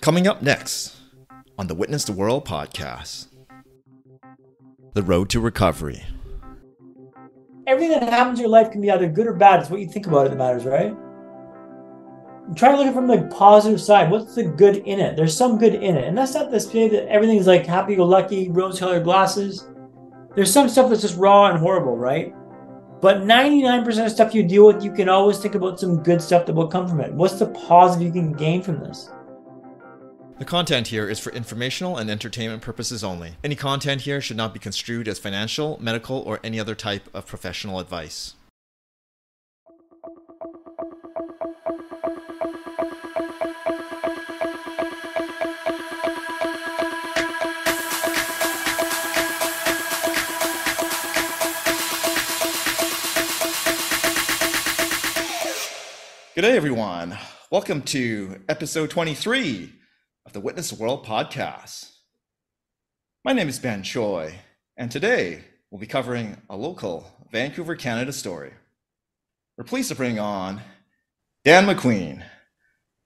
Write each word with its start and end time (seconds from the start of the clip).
Coming 0.00 0.26
up 0.26 0.42
next 0.42 0.96
on 1.58 1.66
the 1.66 1.74
Witness 1.74 2.04
the 2.04 2.12
World 2.12 2.46
podcast 2.46 3.28
The 4.94 5.02
Road 5.02 5.30
to 5.30 5.40
Recovery. 5.40 6.04
Everything 7.66 7.98
that 7.98 8.12
happens 8.12 8.38
in 8.38 8.42
your 8.42 8.50
life 8.50 8.70
can 8.70 8.80
be 8.80 8.90
either 8.90 9.08
good 9.08 9.26
or 9.26 9.32
bad. 9.32 9.60
It's 9.60 9.70
what 9.70 9.80
you 9.80 9.88
think 9.88 10.06
about 10.06 10.26
it 10.26 10.30
that 10.30 10.36
matters, 10.36 10.64
right? 10.64 10.94
Try 12.54 12.72
to 12.72 12.76
look 12.76 12.86
at 12.86 12.90
it 12.90 12.94
from 12.94 13.06
the 13.06 13.22
positive 13.34 13.80
side. 13.80 14.10
What's 14.10 14.34
the 14.34 14.44
good 14.44 14.76
in 14.76 15.00
it? 15.00 15.16
There's 15.16 15.34
some 15.34 15.56
good 15.56 15.74
in 15.74 15.96
it. 15.96 16.04
And 16.06 16.18
that's 16.18 16.34
not 16.34 16.50
to 16.50 16.60
say 16.60 16.88
that 16.90 17.08
everything's 17.08 17.46
like 17.46 17.64
happy 17.64 17.96
go 17.96 18.04
lucky, 18.04 18.50
rose 18.50 18.78
colored 18.78 19.04
glasses. 19.04 19.66
There's 20.34 20.52
some 20.52 20.68
stuff 20.68 20.90
that's 20.90 21.00
just 21.00 21.16
raw 21.16 21.46
and 21.46 21.58
horrible, 21.58 21.96
right? 21.96 22.34
But 23.04 23.18
99% 23.18 24.06
of 24.06 24.10
stuff 24.10 24.34
you 24.34 24.42
deal 24.42 24.66
with, 24.66 24.82
you 24.82 24.90
can 24.90 25.10
always 25.10 25.36
think 25.38 25.54
about 25.54 25.78
some 25.78 26.02
good 26.02 26.22
stuff 26.22 26.46
that 26.46 26.54
will 26.54 26.68
come 26.68 26.88
from 26.88 27.02
it. 27.02 27.12
What's 27.12 27.38
the 27.38 27.48
positive 27.48 28.06
you 28.06 28.22
can 28.22 28.32
gain 28.32 28.62
from 28.62 28.80
this? 28.80 29.10
The 30.38 30.46
content 30.46 30.86
here 30.86 31.06
is 31.06 31.20
for 31.20 31.30
informational 31.34 31.98
and 31.98 32.10
entertainment 32.10 32.62
purposes 32.62 33.04
only. 33.04 33.36
Any 33.44 33.56
content 33.56 34.00
here 34.00 34.22
should 34.22 34.38
not 34.38 34.54
be 34.54 34.58
construed 34.58 35.06
as 35.06 35.18
financial, 35.18 35.76
medical, 35.82 36.20
or 36.20 36.40
any 36.42 36.58
other 36.58 36.74
type 36.74 37.10
of 37.12 37.26
professional 37.26 37.78
advice. 37.78 38.36
Good 56.34 56.40
day, 56.40 56.56
everyone. 56.56 57.16
Welcome 57.52 57.82
to 57.82 58.40
episode 58.48 58.90
23 58.90 59.72
of 60.26 60.32
the 60.32 60.40
Witness 60.40 60.72
World 60.72 61.06
podcast. 61.06 61.92
My 63.24 63.32
name 63.32 63.48
is 63.48 63.60
Ben 63.60 63.84
Choi, 63.84 64.34
and 64.76 64.90
today 64.90 65.44
we'll 65.70 65.78
be 65.78 65.86
covering 65.86 66.36
a 66.50 66.56
local 66.56 67.06
Vancouver, 67.30 67.76
Canada 67.76 68.12
story. 68.12 68.52
We're 69.56 69.62
pleased 69.62 69.90
to 69.90 69.94
bring 69.94 70.18
on 70.18 70.60
Dan 71.44 71.66
MacQueen. 71.66 72.24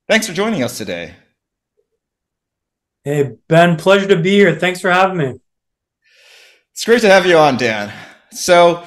Thanks 0.09 0.27
for 0.27 0.33
joining 0.33 0.63
us 0.63 0.79
today. 0.79 1.15
Hey, 3.05 3.37
Ben, 3.47 3.77
pleasure 3.77 4.09
to 4.09 4.17
be 4.17 4.31
here. 4.31 4.55
Thanks 4.55 4.81
for 4.81 4.91
having 4.91 5.19
me. 5.19 5.35
It's 6.73 6.87
great 6.87 7.03
to 7.03 7.11
have 7.11 7.27
you 7.27 7.37
on, 7.37 7.59
Dan. 7.59 7.93
So, 8.31 8.85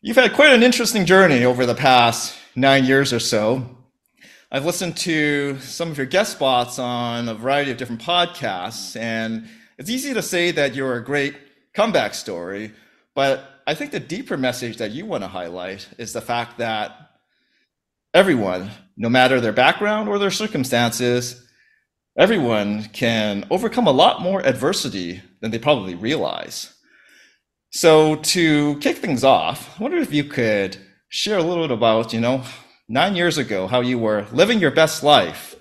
you've 0.00 0.14
had 0.14 0.32
quite 0.32 0.52
an 0.52 0.62
interesting 0.62 1.06
journey 1.06 1.44
over 1.44 1.66
the 1.66 1.74
past 1.74 2.36
nine 2.54 2.84
years 2.84 3.12
or 3.12 3.18
so. 3.18 3.78
I've 4.52 4.66
listened 4.66 4.96
to 4.96 5.60
some 5.60 5.92
of 5.92 5.96
your 5.96 6.08
guest 6.08 6.32
spots 6.32 6.80
on 6.80 7.28
a 7.28 7.34
variety 7.34 7.70
of 7.70 7.76
different 7.76 8.02
podcasts, 8.02 8.96
and 8.96 9.48
it's 9.78 9.88
easy 9.88 10.12
to 10.12 10.22
say 10.22 10.50
that 10.50 10.74
you're 10.74 10.96
a 10.96 11.04
great 11.04 11.36
comeback 11.72 12.14
story, 12.14 12.72
but 13.14 13.62
I 13.68 13.74
think 13.74 13.92
the 13.92 14.00
deeper 14.00 14.36
message 14.36 14.78
that 14.78 14.90
you 14.90 15.06
want 15.06 15.22
to 15.22 15.28
highlight 15.28 15.88
is 15.98 16.12
the 16.12 16.20
fact 16.20 16.58
that 16.58 17.12
everyone, 18.12 18.72
no 18.96 19.08
matter 19.08 19.40
their 19.40 19.52
background 19.52 20.08
or 20.08 20.18
their 20.18 20.32
circumstances, 20.32 21.46
everyone 22.18 22.86
can 22.86 23.46
overcome 23.50 23.86
a 23.86 23.92
lot 23.92 24.20
more 24.20 24.44
adversity 24.44 25.22
than 25.40 25.52
they 25.52 25.60
probably 25.60 25.94
realize. 25.94 26.74
So 27.70 28.16
to 28.16 28.78
kick 28.80 28.96
things 28.96 29.22
off, 29.22 29.78
I 29.78 29.82
wonder 29.84 29.98
if 29.98 30.12
you 30.12 30.24
could 30.24 30.76
share 31.08 31.38
a 31.38 31.42
little 31.44 31.68
bit 31.68 31.76
about, 31.76 32.12
you 32.12 32.20
know, 32.20 32.42
nine 32.90 33.14
years 33.14 33.38
ago, 33.38 33.68
how 33.68 33.80
you 33.80 33.98
were 33.98 34.26
living 34.32 34.58
your 34.58 34.72
best 34.72 35.04
life. 35.04 35.54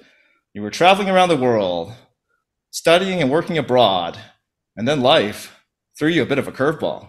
You 0.53 0.63
were 0.63 0.71
traveling 0.71 1.09
around 1.09 1.29
the 1.29 1.37
world, 1.37 1.93
studying 2.71 3.21
and 3.21 3.29
working 3.29 3.57
abroad, 3.57 4.17
and 4.75 4.87
then 4.87 5.01
life 5.01 5.63
threw 5.97 6.09
you 6.09 6.23
a 6.23 6.25
bit 6.25 6.39
of 6.39 6.47
a 6.47 6.51
curveball. 6.51 7.07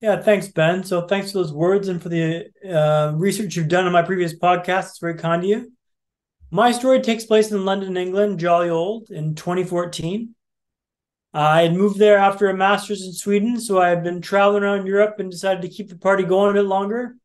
Yeah, 0.00 0.20
thanks, 0.20 0.48
Ben. 0.48 0.82
So 0.82 1.06
thanks 1.06 1.30
for 1.30 1.38
those 1.38 1.52
words 1.52 1.86
and 1.86 2.02
for 2.02 2.08
the 2.08 2.50
uh, 2.68 3.12
research 3.14 3.54
you've 3.56 3.68
done 3.68 3.86
on 3.86 3.92
my 3.92 4.02
previous 4.02 4.36
podcast. 4.36 4.90
It's 4.90 4.98
very 4.98 5.14
kind 5.14 5.42
of 5.42 5.48
you. 5.48 5.72
My 6.50 6.72
story 6.72 7.00
takes 7.00 7.24
place 7.24 7.52
in 7.52 7.64
London, 7.64 7.96
England, 7.96 8.40
jolly 8.40 8.70
old, 8.70 9.10
in 9.10 9.34
2014. 9.36 10.34
I 11.32 11.62
had 11.62 11.76
moved 11.76 11.98
there 11.98 12.18
after 12.18 12.48
a 12.48 12.56
master's 12.56 13.04
in 13.04 13.12
Sweden, 13.12 13.60
so 13.60 13.80
I 13.80 13.88
had 13.88 14.02
been 14.02 14.20
traveling 14.20 14.64
around 14.64 14.86
Europe 14.86 15.20
and 15.20 15.30
decided 15.30 15.62
to 15.62 15.68
keep 15.68 15.90
the 15.90 15.98
party 15.98 16.24
going 16.24 16.50
a 16.50 16.54
bit 16.54 16.64
longer 16.64 17.16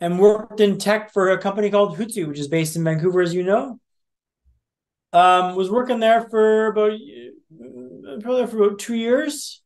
and 0.00 0.18
worked 0.18 0.60
in 0.60 0.78
tech 0.78 1.12
for 1.12 1.30
a 1.30 1.38
company 1.38 1.70
called 1.70 1.96
Hootsuite, 1.96 2.28
which 2.28 2.38
is 2.38 2.48
based 2.48 2.76
in 2.76 2.84
Vancouver, 2.84 3.20
as 3.20 3.34
you 3.34 3.42
know. 3.42 3.80
Um, 5.12 5.56
was 5.56 5.70
working 5.70 6.00
there 6.00 6.28
for 6.28 6.66
about 6.66 6.92
uh, 6.92 8.20
probably 8.20 8.46
for 8.46 8.62
about 8.62 8.78
two 8.78 8.94
years. 8.94 9.62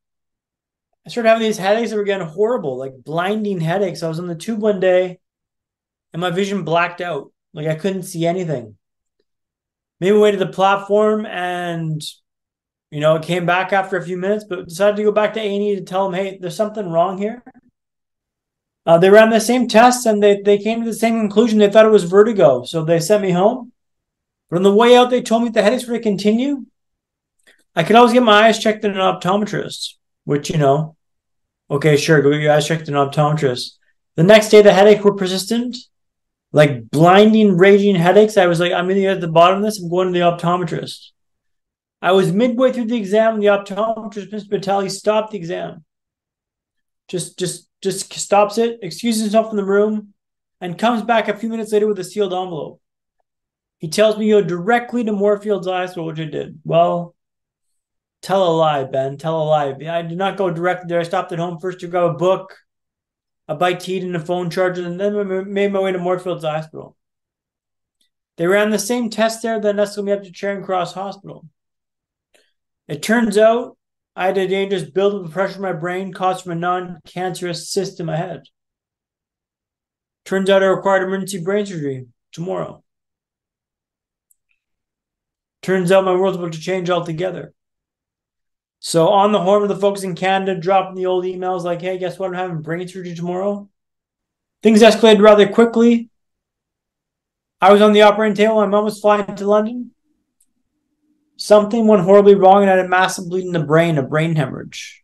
I 1.05 1.11
started 1.11 1.31
having 1.31 1.43
these 1.43 1.59
headaches 1.59 1.91
that 1.91 1.97
were 1.97 2.05
getting 2.05 2.29
horrible, 2.29 2.79
like 2.79 2.93
blinding 3.05 3.61
headaches. 3.61 4.03
I 4.03 4.09
was 4.09 4.21
on 4.21 4.29
the 4.29 4.37
tube 4.37 4.61
one 4.61 4.79
day, 4.79 5.19
and 6.13 6.21
my 6.21 6.31
vision 6.31 6.63
blacked 6.63 7.01
out, 7.01 7.33
like 7.53 7.67
I 7.67 7.75
couldn't 7.75 8.05
see 8.05 8.25
anything. 8.25 8.77
Made 9.99 10.13
my 10.13 10.21
way 10.21 10.31
to 10.31 10.37
the 10.37 10.47
platform, 10.47 11.27
and 11.27 12.01
you 12.93 13.01
know, 13.01 13.17
it 13.17 13.25
came 13.25 13.47
back 13.47 13.73
after 13.73 13.97
a 13.97 14.05
few 14.05 14.17
minutes, 14.17 14.45
but 14.49 14.69
decided 14.69 14.97
to 14.97 15.03
go 15.03 15.13
back 15.13 15.35
to 15.35 15.41
A 15.41 15.43
and 15.43 15.63
E 15.63 15.77
to 15.77 15.83
tell 15.83 16.09
them, 16.09 16.15
hey, 16.15 16.39
there's 16.41 16.55
something 16.55 16.89
wrong 16.89 17.19
here. 17.19 17.43
Uh, 18.85 18.99
they 18.99 19.11
ran 19.11 19.31
the 19.31 19.41
same 19.41 19.69
tests 19.69 20.07
and 20.07 20.23
they, 20.23 20.41
they 20.41 20.59
came 20.59 20.81
to 20.81 20.91
the 20.91 20.97
same 20.97 21.21
conclusion. 21.21 21.59
They 21.59 21.71
thought 21.71 21.87
it 21.87 21.91
was 21.91 22.05
vertigo. 22.05 22.65
So 22.65 22.85
they 22.85 22.99
sent 22.99 23.23
me 23.23 23.31
home. 23.31 23.73
But 24.51 24.57
on 24.57 24.63
the 24.65 24.75
way 24.75 24.97
out, 24.97 25.11
they 25.11 25.23
told 25.23 25.45
me 25.45 25.49
the 25.49 25.63
headaches 25.63 25.87
were 25.87 25.97
to 25.97 26.03
continue. 26.03 26.67
I 27.75 27.85
could 27.85 27.97
always 27.97 28.13
get 28.13 28.23
my 28.23 28.47
eyes 28.47 28.59
checked 28.59 28.85
in 28.85 28.91
an 28.91 28.97
optometrist, 28.99 29.95
which, 30.25 30.51
you 30.51 30.59
know, 30.59 30.97
okay, 31.71 31.97
sure, 31.97 32.21
go 32.21 32.31
get 32.31 32.41
your 32.41 32.53
eyes 32.53 32.67
checked 32.67 32.89
in 32.89 32.95
an 32.95 33.09
optometrist. 33.09 33.77
The 34.17 34.25
next 34.25 34.51
day, 34.51 34.61
the 34.61 34.75
headaches 34.75 35.03
were 35.03 35.15
persistent, 35.15 35.77
like 36.53 36.91
blinding, 36.91 37.57
raging 37.57 37.95
headaches. 37.95 38.37
I 38.37 38.47
was 38.47 38.61
like, 38.61 38.73
I'm 38.73 38.89
to 38.89 39.05
at 39.07 39.23
the 39.23 39.29
bottom 39.29 39.59
of 39.59 39.65
this. 39.65 39.81
I'm 39.81 39.89
going 39.89 40.13
to 40.13 40.19
the 40.19 40.27
optometrist. 40.27 41.13
I 42.03 42.13
was 42.13 42.33
midway 42.33 42.73
through 42.73 42.87
the 42.87 42.97
exam, 42.97 43.35
and 43.35 43.43
the 43.43 43.47
optometrist, 43.47 44.31
Mr. 44.31 44.49
Batali, 44.49 44.91
stopped 44.91 45.31
the 45.31 45.39
exam. 45.39 45.85
Just, 47.09 47.39
just 47.39 47.69
just 47.83 48.13
stops 48.15 48.59
it, 48.59 48.79
excuses 48.83 49.23
himself 49.23 49.49
from 49.49 49.57
the 49.57 49.65
room, 49.65 50.15
and 50.61 50.79
comes 50.79 51.03
back 51.03 51.29
a 51.29 51.37
few 51.37 51.49
minutes 51.49 51.73
later 51.73 51.87
with 51.87 51.99
a 51.99 52.05
sealed 52.05 52.33
envelope. 52.33 52.81
He 53.79 53.89
tells 53.89 54.17
me 54.17 54.31
to 54.31 54.41
go 54.41 54.47
directly 54.47 55.03
to 55.05 55.13
Moorfields 55.13 55.67
Hospital, 55.67 56.07
which 56.07 56.21
I 56.21 56.25
did. 56.25 56.61
Well, 56.65 57.17
tell 58.23 58.47
a 58.47 58.55
lie, 58.55 58.85
Ben. 58.85 59.19
Tell 59.19 59.43
a 59.43 59.45
lie. 59.45 59.77
I 59.91 60.03
did 60.03 60.17
not 60.17 60.37
go 60.37 60.51
directly 60.51 60.87
there. 60.89 61.01
I 61.01 61.05
stopped 61.05 61.33
at 61.33 61.41
home 61.41 61.59
first 61.59 61.81
to 61.81 61.89
grab 61.89 62.11
a 62.11 62.15
book, 62.15 62.57
a 63.49 63.57
bite 63.57 63.81
to 63.81 63.93
eat, 63.93 64.05
and 64.05 64.15
a 64.15 64.21
phone 64.21 64.51
charger, 64.51 64.87
and 64.87 65.01
then 65.01 65.53
made 65.53 65.73
my 65.73 65.81
way 65.81 65.91
to 65.91 65.99
Moorfields 65.99 66.45
Hospital. 66.45 66.97
They 68.37 68.47
ran 68.47 68.71
the 68.71 68.79
same 68.79 69.11
test 69.11 69.43
there 69.43 69.61
that 69.61 69.77
nestled 69.77 70.07
me 70.07 70.13
up 70.13 70.23
to 70.23 70.31
Charing 70.31 70.65
Cross 70.65 70.95
Hospital. 70.95 71.45
It 72.87 73.03
turns 73.03 73.37
out 73.37 73.77
I 74.15 74.27
had 74.27 74.39
a 74.39 74.47
dangerous 74.47 74.85
buildup 74.85 75.27
of 75.27 75.33
pressure 75.33 75.57
in 75.57 75.63
my 75.63 75.73
brain 75.73 76.13
caused 76.13 76.45
from 76.45 76.53
a 76.53 76.57
non 76.57 77.01
cancerous 77.07 77.71
cyst 77.71 77.99
in 77.99 78.07
my 78.07 78.17
head. 78.17 78.43
Turns 80.25 80.51
out 80.51 80.63
I 80.63 80.67
required 80.67 81.03
emergency 81.03 81.43
brain 81.43 81.67
surgery 81.67 82.07
tomorrow. 82.31 82.85
Turns 85.63 85.93
out 85.93 86.05
my 86.05 86.15
world's 86.15 86.37
about 86.37 86.53
to 86.53 86.61
change 86.61 86.91
altogether. 86.91 87.55
So 88.81 89.09
on 89.09 89.31
the 89.31 89.41
horn 89.41 89.63
of 89.63 89.69
the 89.69 89.77
folks 89.77 90.03
in 90.03 90.17
Canada, 90.17 90.61
dropping 90.61 90.97
the 90.97 91.07
old 91.07 91.25
emails 91.25 91.63
like, 91.63 91.81
hey, 91.81 91.99
guess 91.99 92.19
what? 92.19 92.29
I'm 92.29 92.35
having 92.35 92.63
brain 92.63 92.87
surgery 92.89 93.15
tomorrow. 93.15 93.69
Things 94.63 94.83
escalated 94.83 95.21
rather 95.23 95.49
quickly. 95.49 96.11
I 97.61 97.73
was 97.73 97.81
on 97.81 97.93
the 97.93 98.03
operating 98.03 98.35
table. 98.35 98.57
My 98.57 98.67
mom 98.67 98.85
was 98.85 99.01
flying 99.01 99.37
to 99.37 99.47
London. 99.47 99.92
Something 101.43 101.89
went 101.89 102.05
horribly 102.05 102.37
wrong 102.37 102.63
and 102.63 102.71
I 102.71 102.77
had 102.77 102.87
a 102.87 102.89
massive 102.89 103.29
bleed 103.29 103.45
in 103.45 103.51
the 103.51 103.65
brain, 103.65 103.99
a 103.99 104.03
brain 104.05 104.37
hemorrhage. 104.37 105.03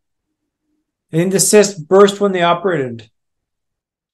Think 1.10 1.32
the 1.32 1.40
cyst 1.40 1.88
burst 1.88 2.20
when 2.20 2.30
they 2.30 2.42
operated. 2.42 3.10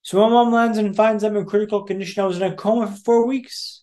So 0.00 0.20
my 0.20 0.30
mom 0.30 0.50
lands 0.50 0.78
and 0.78 0.96
finds 0.96 1.22
I'm 1.22 1.36
in 1.36 1.44
critical 1.44 1.82
condition. 1.82 2.22
I 2.22 2.26
was 2.26 2.38
in 2.38 2.50
a 2.50 2.56
coma 2.56 2.86
for 2.86 2.96
four 2.96 3.26
weeks, 3.26 3.82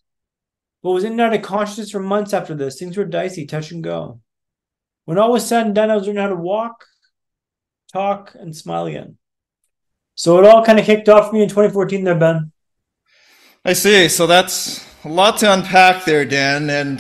but 0.82 0.90
was 0.90 1.04
in 1.04 1.12
and 1.12 1.22
out 1.22 1.36
of 1.36 1.44
consciousness 1.44 1.92
for 1.92 2.00
months 2.00 2.34
after 2.34 2.56
this. 2.56 2.80
Things 2.80 2.98
were 2.98 3.06
dicey, 3.06 3.46
touch 3.46 3.70
and 3.70 3.84
go. 3.84 4.22
When 5.06 5.20
all 5.20 5.32
was 5.32 5.46
said 5.46 5.68
and 5.68 5.76
done, 5.76 5.92
I 5.92 5.96
was 5.96 6.08
learning 6.08 6.24
how 6.24 6.30
to 6.30 6.36
walk, 6.36 6.84
talk, 7.94 8.34
and 8.34 8.56
smile 8.56 8.88
again. 8.88 9.18
So 10.16 10.40
it 10.40 10.48
all 10.48 10.66
kind 10.66 10.80
of 10.80 10.86
kicked 10.86 11.10
off 11.10 11.28
for 11.28 11.36
me 11.36 11.44
in 11.44 11.50
2014 11.50 12.04
there, 12.06 12.16
Ben. 12.16 12.52
I 13.64 13.74
see. 13.74 14.10
So 14.10 14.26
that's 14.26 14.84
a 15.06 15.10
lot 15.10 15.38
to 15.38 15.54
unpack 15.54 16.06
there, 16.06 16.26
Dan. 16.26 16.72
And 16.72 17.00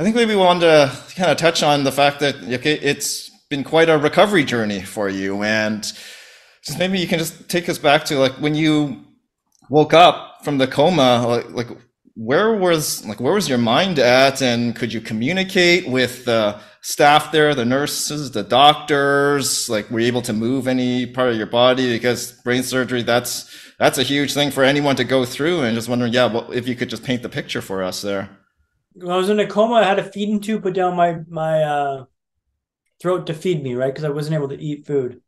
I 0.00 0.04
think 0.04 0.14
maybe 0.14 0.36
we 0.36 0.40
wanted 0.40 0.60
to 0.60 1.14
kind 1.16 1.28
of 1.28 1.36
touch 1.38 1.64
on 1.64 1.82
the 1.82 1.90
fact 1.90 2.20
that 2.20 2.36
it's 2.44 3.30
been 3.48 3.64
quite 3.64 3.88
a 3.88 3.98
recovery 3.98 4.44
journey 4.44 4.80
for 4.80 5.08
you, 5.08 5.42
and 5.42 5.82
just 6.64 6.78
maybe 6.78 7.00
you 7.00 7.08
can 7.08 7.18
just 7.18 7.48
take 7.48 7.68
us 7.68 7.78
back 7.78 8.04
to 8.04 8.16
like 8.16 8.34
when 8.34 8.54
you 8.54 9.04
woke 9.70 9.92
up 9.92 10.44
from 10.44 10.58
the 10.58 10.68
coma, 10.68 11.26
like, 11.26 11.50
like 11.50 11.78
where 12.14 12.54
was 12.54 13.04
like 13.06 13.20
where 13.20 13.32
was 13.32 13.48
your 13.48 13.58
mind 13.58 13.98
at, 13.98 14.40
and 14.40 14.76
could 14.76 14.92
you 14.92 15.00
communicate 15.00 15.88
with 15.88 16.24
the 16.26 16.60
staff 16.80 17.32
there, 17.32 17.52
the 17.56 17.64
nurses, 17.64 18.30
the 18.30 18.44
doctors? 18.44 19.68
Like, 19.68 19.90
were 19.90 19.98
you 19.98 20.06
able 20.06 20.22
to 20.22 20.32
move 20.32 20.68
any 20.68 21.06
part 21.06 21.30
of 21.30 21.36
your 21.36 21.46
body 21.46 21.92
because 21.92 22.30
brain 22.42 22.62
surgery 22.62 23.02
that's 23.02 23.50
that's 23.80 23.98
a 23.98 24.04
huge 24.04 24.32
thing 24.32 24.52
for 24.52 24.62
anyone 24.62 24.94
to 24.94 25.04
go 25.04 25.24
through. 25.24 25.62
And 25.62 25.74
just 25.74 25.88
wondering, 25.88 26.12
yeah, 26.12 26.26
well, 26.26 26.52
if 26.52 26.68
you 26.68 26.76
could 26.76 26.88
just 26.88 27.02
paint 27.02 27.22
the 27.22 27.28
picture 27.28 27.60
for 27.60 27.82
us 27.82 28.00
there. 28.02 28.30
When 28.98 29.10
I 29.10 29.16
was 29.16 29.28
in 29.28 29.40
a 29.40 29.46
coma, 29.46 29.76
I 29.76 29.84
had 29.84 29.98
a 29.98 30.10
feeding 30.10 30.40
tube 30.40 30.62
put 30.62 30.74
down 30.74 30.96
my 30.96 31.18
my 31.28 31.62
uh, 31.62 32.04
throat 33.00 33.26
to 33.28 33.34
feed 33.34 33.62
me, 33.62 33.74
right? 33.74 33.92
Because 33.92 34.04
I 34.04 34.10
wasn't 34.10 34.34
able 34.34 34.48
to 34.48 34.60
eat 34.60 34.86
food, 34.86 35.20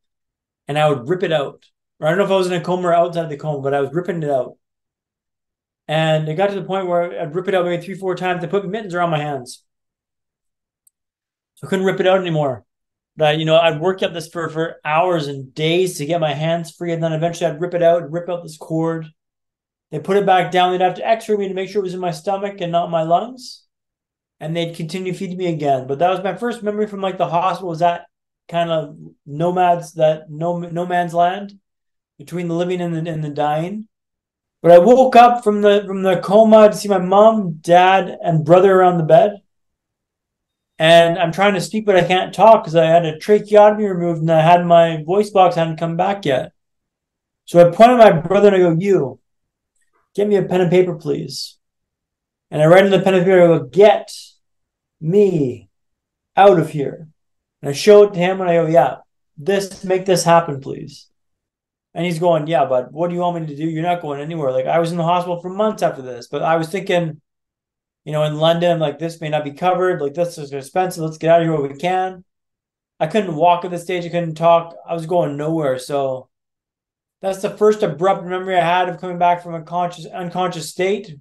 and 0.69 0.79
I 0.79 0.89
would 0.89 1.09
rip 1.09 1.23
it 1.23 1.33
out. 1.33 1.65
Or 2.01 2.07
I 2.07 2.11
don't 2.11 2.19
know 2.19 2.25
if 2.25 2.31
I 2.31 2.37
was 2.37 2.47
in 2.49 2.61
a 2.61 2.65
coma 2.65 2.89
or 2.89 2.95
outside 2.95 3.25
of 3.25 3.31
the 3.31 3.37
coma, 3.37 3.61
but 3.63 3.75
I 3.75 3.81
was 3.81 3.93
ripping 3.93 4.23
it 4.23 4.31
out. 4.31 4.57
And 5.87 6.29
it 6.29 6.37
got 6.37 6.51
to 6.51 6.55
the 6.55 6.67
point 6.67 6.87
where 6.87 7.21
I'd 7.21 7.35
rip 7.35 7.49
it 7.49 7.55
out 7.55 7.65
maybe 7.65 7.83
three, 7.83 7.95
four 7.95 8.15
times. 8.15 8.41
They 8.41 8.49
put 8.49 8.69
mittens 8.69 8.95
around 8.95 9.11
my 9.11 9.19
hands. 9.19 9.65
So 11.57 11.67
I 11.67 11.71
couldn't 11.71 11.85
rip 11.85 12.01
it 12.01 12.07
out 12.07 12.21
anymore. 12.21 12.65
But 13.17 13.39
you 13.39 13.45
know, 13.45 13.59
I'd 13.59 13.81
work 13.81 14.03
at 14.03 14.15
this 14.15 14.29
for, 14.29 14.49
for 14.49 14.77
hours 14.85 15.27
and 15.27 15.55
days 15.55 15.99
to 15.99 16.07
get 16.07 16.21
my 16.21 16.33
hands 16.33 16.71
free, 16.71 16.93
and 16.93 17.03
then 17.03 17.13
eventually 17.13 17.51
I'd 17.51 17.61
rip 17.61 17.75
it 17.75 17.83
out, 17.83 18.11
rip 18.11 18.29
out 18.29 18.43
this 18.43 18.57
cord. 18.57 19.07
They 19.91 19.99
put 19.99 20.17
it 20.17 20.25
back 20.25 20.53
down. 20.53 20.73
They'd 20.73 20.81
have 20.81 20.95
to 20.95 21.07
X-ray 21.07 21.37
me 21.37 21.49
to 21.49 21.55
make 21.55 21.69
sure 21.69 21.81
it 21.81 21.83
was 21.83 21.95
in 21.95 22.01
my 22.01 22.13
stomach 22.13 22.61
and 22.61 22.73
not 22.73 22.91
my 22.91 23.03
lungs, 23.03 23.60
and 24.41 24.57
they'd 24.57 24.75
continue 24.75 25.13
feeding 25.13 25.39
me 25.39 25.47
again. 25.47 25.87
But 25.87 25.99
that 25.99 26.11
was 26.11 26.25
my 26.25 26.35
first 26.35 26.63
memory 26.63 26.87
from 26.87 27.01
like 27.01 27.19
the 27.19 27.29
hospital. 27.29 27.69
Was 27.69 27.81
that 27.81 28.07
kind 28.49 28.71
of 28.71 28.97
nomads, 29.27 29.95
that 29.95 30.31
no 30.31 30.59
no 30.59 30.87
man's 30.87 31.15
land 31.15 31.59
between 32.19 32.49
the 32.49 32.55
living 32.55 32.81
and 32.81 32.95
the, 32.95 33.11
and 33.11 33.23
the 33.23 33.31
dying. 33.31 33.87
But 34.63 34.73
I 34.73 34.79
woke 34.79 35.17
up 35.17 35.45
from 35.45 35.63
the 35.63 35.85
from 35.87 36.03
the 36.03 36.21
coma 36.21 36.69
to 36.69 36.77
see 36.77 36.89
my 36.89 36.99
mom, 36.99 37.59
dad, 37.61 38.17
and 38.23 38.45
brother 38.45 38.75
around 38.75 38.99
the 38.99 39.05
bed 39.05 39.43
and 40.81 41.19
I'm 41.19 41.31
trying 41.31 41.53
to 41.53 41.61
speak, 41.61 41.85
but 41.85 41.95
I 41.95 42.03
can't 42.03 42.33
talk 42.33 42.65
because 42.65 42.75
I 42.75 42.87
had 42.87 43.05
a 43.05 43.19
tracheotomy 43.19 43.85
removed 43.85 44.23
and 44.23 44.33
I 44.33 44.41
had 44.41 44.65
my 44.65 45.03
voice 45.05 45.29
box 45.29 45.55
hadn't 45.55 45.77
come 45.77 45.99
back 45.99 46.25
yet. 46.25 46.53
So 47.45 47.61
I 47.61 47.71
point 47.71 47.91
at 47.91 47.99
my 47.99 48.19
brother 48.19 48.49
and 48.49 48.57
I 48.57 48.61
go, 48.61 48.75
"You, 48.79 49.21
get 50.15 50.27
me 50.27 50.37
a 50.37 50.43
pen 50.43 50.63
and 50.63 50.71
paper, 50.71 50.95
please." 50.95 51.59
And 52.51 52.63
I 52.63 52.65
write 52.65 52.87
in 52.87 52.91
the 52.91 53.03
pen 53.03 53.13
and 53.13 53.25
paper, 53.27 53.43
I 53.43 53.59
go, 53.59 53.65
"Get 53.65 54.11
me 55.01 55.69
out 56.37 56.59
of 56.59 56.71
here." 56.71 57.09
And 57.63 57.71
I 57.71 57.73
show 57.73 58.05
it 58.05 58.15
to 58.15 58.19
him 58.21 58.41
and 58.41 58.51
I 58.51 58.55
go, 58.55 58.67
"Yeah, 58.67 58.99
this 59.37 59.85
make 59.85 60.07
this 60.07 60.25
happen, 60.25 60.61
please." 60.61 61.09
And 61.95 62.07
he's 62.07 62.19
going, 62.19 62.47
"Yeah, 62.47 62.67
but 62.67 62.93
what 62.93 63.09
do 63.09 63.15
you 63.15 63.21
want 63.21 63.41
me 63.41 63.47
to 63.49 63.57
do? 63.57 63.65
You're 63.69 63.83
not 63.83 64.03
going 64.03 64.21
anywhere." 64.21 64.53
Like 64.53 64.67
I 64.67 64.79
was 64.79 64.93
in 64.93 64.99
the 64.99 65.05
hospital 65.05 65.41
for 65.41 65.51
months 65.51 65.83
after 65.83 66.03
this, 66.03 66.29
but 66.29 66.43
I 66.43 66.57
was 66.57 66.69
thinking 66.69 67.21
you 68.05 68.13
know, 68.13 68.25
in 68.25 68.39
London, 68.39 68.79
like 68.79 68.99
this 68.99 69.21
may 69.21 69.29
not 69.29 69.45
be 69.45 69.53
covered, 69.53 70.01
like 70.01 70.15
this 70.15 70.39
is 70.39 70.53
expensive. 70.53 71.05
Let's 71.05 71.19
get 71.19 71.31
out 71.31 71.41
of 71.41 71.45
here 71.45 71.53
while 71.53 71.69
we 71.69 71.77
can. 71.77 72.25
I 72.99 73.07
couldn't 73.07 73.35
walk 73.35 73.65
at 73.65 73.71
the 73.71 73.79
stage, 73.79 74.05
I 74.05 74.09
couldn't 74.09 74.35
talk. 74.35 74.75
I 74.87 74.95
was 74.95 75.07
going 75.07 75.37
nowhere. 75.37 75.79
So 75.79 76.29
that's 77.23 77.43
the 77.43 77.57
first 77.57 77.83
abrupt 77.83 78.25
memory 78.25 78.57
I 78.57 78.65
had 78.65 78.89
of 78.89 79.01
coming 79.01 79.19
back 79.19 79.43
from 79.43 79.55
a 79.55 79.63
conscious 79.63 80.07
unconscious 80.07 80.71
state 80.71 81.17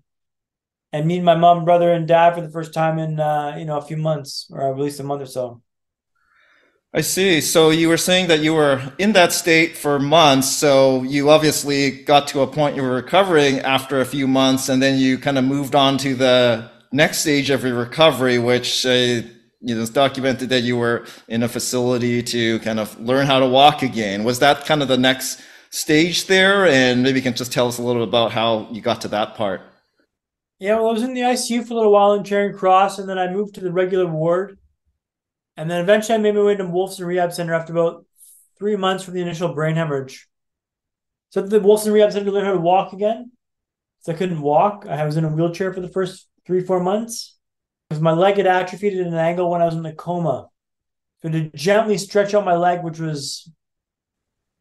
and 0.91 1.07
meeting 1.07 1.24
my 1.24 1.36
mom, 1.36 1.65
brother, 1.65 1.91
and 1.91 2.07
dad 2.07 2.36
for 2.36 2.41
the 2.41 2.50
first 2.50 2.74
time 2.74 3.00
in 3.00 3.19
uh, 3.19 3.56
you 3.57 3.65
know, 3.65 3.77
a 3.77 3.81
few 3.81 3.97
months 3.97 4.47
or 4.51 4.71
at 4.71 4.80
least 4.80 5.00
a 5.00 5.03
month 5.03 5.21
or 5.21 5.25
so. 5.25 5.62
I 6.91 7.01
see. 7.01 7.39
So 7.39 7.69
you 7.69 7.88
were 7.88 7.97
saying 7.97 8.30
that 8.30 8.39
you 8.39 8.56
were 8.56 8.81
in 8.97 9.13
that 9.13 9.31
state 9.31 9.77
for 9.77 10.00
months. 10.00 10.50
So 10.50 11.03
you 11.03 11.30
obviously 11.30 11.91
got 12.03 12.27
to 12.30 12.41
a 12.41 12.47
point 12.47 12.75
you 12.75 12.81
were 12.81 12.95
recovering 12.95 13.59
after 13.59 14.01
a 14.01 14.06
few 14.06 14.27
months, 14.27 14.69
and 14.69 14.81
then 14.81 15.00
you 15.00 15.19
kind 15.19 15.38
of 15.38 15.44
moved 15.44 15.75
on 15.75 16.00
to 16.00 16.15
the 16.15 16.71
next 16.91 17.19
stage 17.19 17.51
of 17.51 17.63
your 17.63 17.75
recovery, 17.75 18.39
which 18.39 18.88
uh, 18.88 19.21
you 19.62 19.75
know, 19.75 19.86
documented 19.86 20.50
that 20.50 20.62
you 20.62 20.77
were 20.77 21.06
in 21.27 21.44
a 21.44 21.47
facility 21.47 22.24
to 22.24 22.57
kind 22.59 22.80
of 22.80 23.00
learn 23.00 23.27
how 23.27 23.39
to 23.39 23.47
walk 23.47 23.83
again. 23.83 24.24
Was 24.24 24.39
that 24.39 24.65
kind 24.65 24.81
of 24.81 24.88
the 24.88 24.97
next 24.97 25.41
stage 25.69 26.25
there? 26.25 26.65
And 26.65 27.03
maybe 27.03 27.19
you 27.19 27.24
can 27.24 27.36
just 27.36 27.51
tell 27.51 27.68
us 27.68 27.77
a 27.77 27.83
little 27.83 28.01
bit 28.01 28.09
about 28.09 28.31
how 28.31 28.68
you 28.71 28.81
got 28.81 29.01
to 29.01 29.09
that 29.09 29.36
part. 29.36 29.62
Yeah, 30.60 30.76
well, 30.76 30.90
I 30.90 30.94
was 30.94 31.04
in 31.04 31.14
the 31.14 31.22
ICU 31.22 31.66
for 31.66 31.74
a 31.74 31.78
little 31.78 31.92
while 31.92 32.14
in 32.14 32.24
Charing 32.24 32.54
Cross, 32.54 33.00
and 33.00 33.08
then 33.08 33.18
I 33.18 33.32
moved 33.32 33.56
to 33.56 33.62
the 33.62 33.72
regular 33.72 34.06
ward 34.06 34.60
and 35.60 35.70
then 35.70 35.82
eventually 35.82 36.16
I 36.16 36.20
made 36.20 36.36
my 36.36 36.42
way 36.42 36.56
to 36.56 36.64
Wolfson 36.64 37.06
Rehab 37.06 37.34
Center 37.34 37.54
after 37.54 37.74
about 37.74 38.06
three 38.58 38.78
months 38.78 39.04
from 39.04 39.14
the 39.14 39.22
initial 39.22 39.54
brain 39.54 39.76
hemorrhage. 39.76 40.26
So 41.32 41.42
the 41.42 41.60
Wolfson 41.60 41.92
Rehab 41.92 42.14
Center 42.14 42.28
to 42.28 42.32
learn 42.32 42.46
how 42.46 42.54
to 42.54 42.62
walk 42.62 42.94
again. 42.94 43.34
So 44.00 44.14
I 44.14 44.16
couldn't 44.16 44.40
walk. 44.40 44.86
I 44.88 45.04
was 45.04 45.18
in 45.18 45.26
a 45.26 45.28
wheelchair 45.28 45.74
for 45.74 45.82
the 45.82 45.90
first 45.90 46.30
three, 46.48 46.62
four 46.62 46.80
months. 46.80 47.38
Because 47.90 48.02
my 48.02 48.14
leg 48.14 48.38
had 48.38 48.48
atrophied 48.48 48.98
at 48.98 49.06
an 49.06 49.14
angle 49.16 49.52
when 49.52 49.62
I 49.62 49.66
was 49.66 49.76
in 49.76 49.86
a 49.86 49.94
coma. 49.94 50.48
So 51.22 51.30
to 51.30 51.50
gently 51.50 51.98
stretch 51.98 52.34
out 52.34 52.46
my 52.46 52.56
leg, 52.56 52.82
which 52.82 53.00
was 53.00 53.52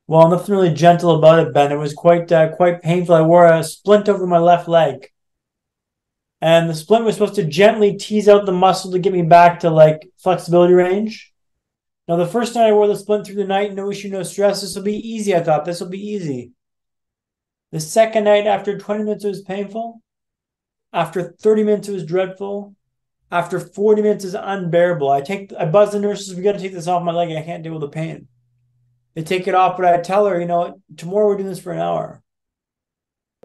well, 0.09 0.29
nothing 0.29 0.53
really 0.53 0.75
gentle 0.75 1.17
about 1.17 1.47
it, 1.47 1.55
Ben. 1.55 1.71
It 1.71 1.77
was 1.77 1.95
quite 1.95 2.33
uh, 2.33 2.57
quite 2.57 2.83
painful. 2.83 3.15
I 3.15 3.23
wore 3.23 3.47
a 3.47 3.63
splint 3.63 4.09
over 4.09 4.27
my 4.27 4.39
left 4.39 4.67
leg 4.67 5.13
and 6.41 6.71
the 6.71 6.75
splint 6.75 7.05
was 7.05 7.15
supposed 7.15 7.35
to 7.35 7.45
gently 7.45 7.97
tease 7.97 8.29
out 8.29 8.47
the 8.47 8.53
muscle 8.53 8.93
to 8.93 8.99
get 8.99 9.13
me 9.13 9.23
back 9.23 9.61
to 9.61 9.71
like 9.71 10.09
flexibility 10.19 10.75
range. 10.75 11.33
Now, 12.07 12.17
the 12.17 12.27
first 12.27 12.55
night 12.55 12.69
I 12.69 12.73
wore 12.73 12.87
the 12.87 12.97
splint 12.97 13.27
through 13.27 13.37
the 13.37 13.45
night, 13.45 13.75
no 13.75 13.91
issue, 13.91 14.09
no 14.09 14.23
stress. 14.23 14.63
This 14.63 14.75
will 14.75 14.83
be 14.83 14.97
easy. 14.97 15.35
I 15.35 15.41
thought 15.41 15.65
this 15.65 15.81
will 15.81 15.89
be 15.89 16.01
easy. 16.01 16.53
The 17.71 17.81
second 17.81 18.25
night, 18.25 18.47
after 18.47 18.79
20 18.79 19.05
minutes, 19.05 19.25
it 19.25 19.29
was 19.29 19.43
painful. 19.43 20.01
After 20.91 21.35
30 21.39 21.65
minutes, 21.65 21.89
it 21.89 21.93
was 21.93 22.07
dreadful. 22.07 22.75
After 23.31 23.61
40 23.61 24.01
minutes, 24.01 24.25
is 24.25 24.35
unbearable. 24.35 25.11
I 25.11 25.21
take, 25.21 25.53
I 25.59 25.67
buzz 25.67 25.93
the 25.93 25.99
nurses. 25.99 26.35
We 26.35 26.43
got 26.43 26.53
to 26.53 26.59
take 26.59 26.73
this 26.73 26.87
off 26.87 27.03
my 27.03 27.13
leg. 27.13 27.31
I 27.37 27.43
can't 27.43 27.63
deal 27.63 27.73
with 27.73 27.83
the 27.83 27.89
pain. 27.89 28.29
They 29.15 29.23
take 29.23 29.47
it 29.47 29.55
off, 29.55 29.77
but 29.77 29.85
I 29.85 30.01
tell 30.01 30.25
her, 30.27 30.41
you 30.41 30.47
know, 30.47 30.81
tomorrow 30.97 31.27
we're 31.27 31.37
doing 31.37 31.49
this 31.49 31.61
for 31.61 31.73
an 31.73 31.81
hour 31.81 32.23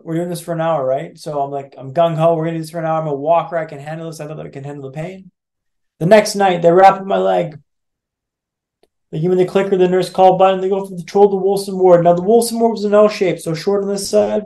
we're 0.03 0.15
doing 0.15 0.29
this 0.29 0.41
for 0.41 0.53
an 0.53 0.61
hour, 0.61 0.85
right? 0.85 1.17
So 1.17 1.41
I'm 1.41 1.51
like, 1.51 1.75
I'm 1.77 1.93
gung 1.93 2.15
ho. 2.15 2.35
We're 2.35 2.45
gonna 2.45 2.57
do 2.57 2.61
this 2.61 2.71
for 2.71 2.79
an 2.79 2.85
hour. 2.85 3.01
I'm 3.01 3.07
a 3.07 3.15
walker. 3.15 3.57
I 3.57 3.65
can 3.65 3.79
handle 3.79 4.07
this. 4.07 4.19
I 4.19 4.27
thought 4.27 4.37
that 4.37 4.45
I 4.45 4.49
can 4.49 4.63
handle 4.63 4.89
the 4.89 4.95
pain. 4.95 5.31
The 5.99 6.05
next 6.05 6.35
night, 6.35 6.61
they 6.61 6.71
wrap 6.71 6.99
up 6.99 7.05
my 7.05 7.17
leg. 7.17 7.59
They 9.11 9.19
give 9.19 9.31
me 9.31 9.37
the 9.37 9.49
clicker, 9.49 9.77
the 9.77 9.87
nurse 9.87 10.09
call 10.09 10.37
button. 10.37 10.59
They 10.59 10.69
go 10.69 10.85
from 10.85 10.97
the 10.97 11.03
troll 11.03 11.29
to 11.29 11.35
Wolfson 11.35 11.77
ward. 11.77 12.03
Now 12.03 12.13
the 12.13 12.23
Wolfson 12.23 12.59
ward 12.59 12.71
was 12.71 12.83
an 12.83 12.95
L 12.95 13.07
shape, 13.07 13.39
so 13.39 13.53
short 13.53 13.83
on 13.83 13.89
this 13.89 14.09
side, 14.09 14.43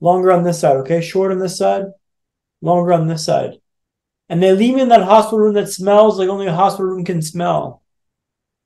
longer 0.00 0.30
on 0.30 0.44
this 0.44 0.60
side. 0.60 0.76
Okay, 0.76 1.00
short 1.00 1.32
on 1.32 1.40
this 1.40 1.58
side, 1.58 1.86
longer 2.62 2.92
on 2.92 3.08
this 3.08 3.24
side. 3.24 3.54
And 4.28 4.40
they 4.40 4.52
leave 4.52 4.74
me 4.74 4.82
in 4.82 4.88
that 4.90 5.02
hospital 5.02 5.40
room 5.40 5.54
that 5.54 5.68
smells 5.68 6.16
like 6.16 6.28
only 6.28 6.46
a 6.46 6.54
hospital 6.54 6.86
room 6.86 7.04
can 7.04 7.20
smell. 7.20 7.82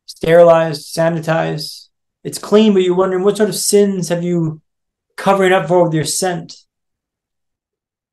Sterilized, 0.05 0.95
sanitized. 0.95 1.89
It's 2.23 2.39
clean, 2.39 2.75
but 2.75 2.83
you're 2.83 2.95
wondering 2.95 3.25
what 3.25 3.39
sort 3.39 3.49
of 3.49 3.55
sins 3.55 4.11
have 4.11 4.23
you 4.23 4.61
covering 5.17 5.53
up 5.53 5.69
for 5.69 5.85
with 5.85 5.95
your 5.95 6.05
scent. 6.05 6.57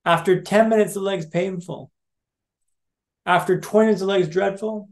After 0.06 0.42
10 0.42 0.70
minutes, 0.70 0.94
the 0.94 1.00
leg's 1.00 1.26
painful. 1.26 1.92
After 3.26 3.60
20 3.60 3.86
minutes, 3.86 4.02
the 4.02 4.08
leg's 4.08 4.28
dreadful. 4.28 4.90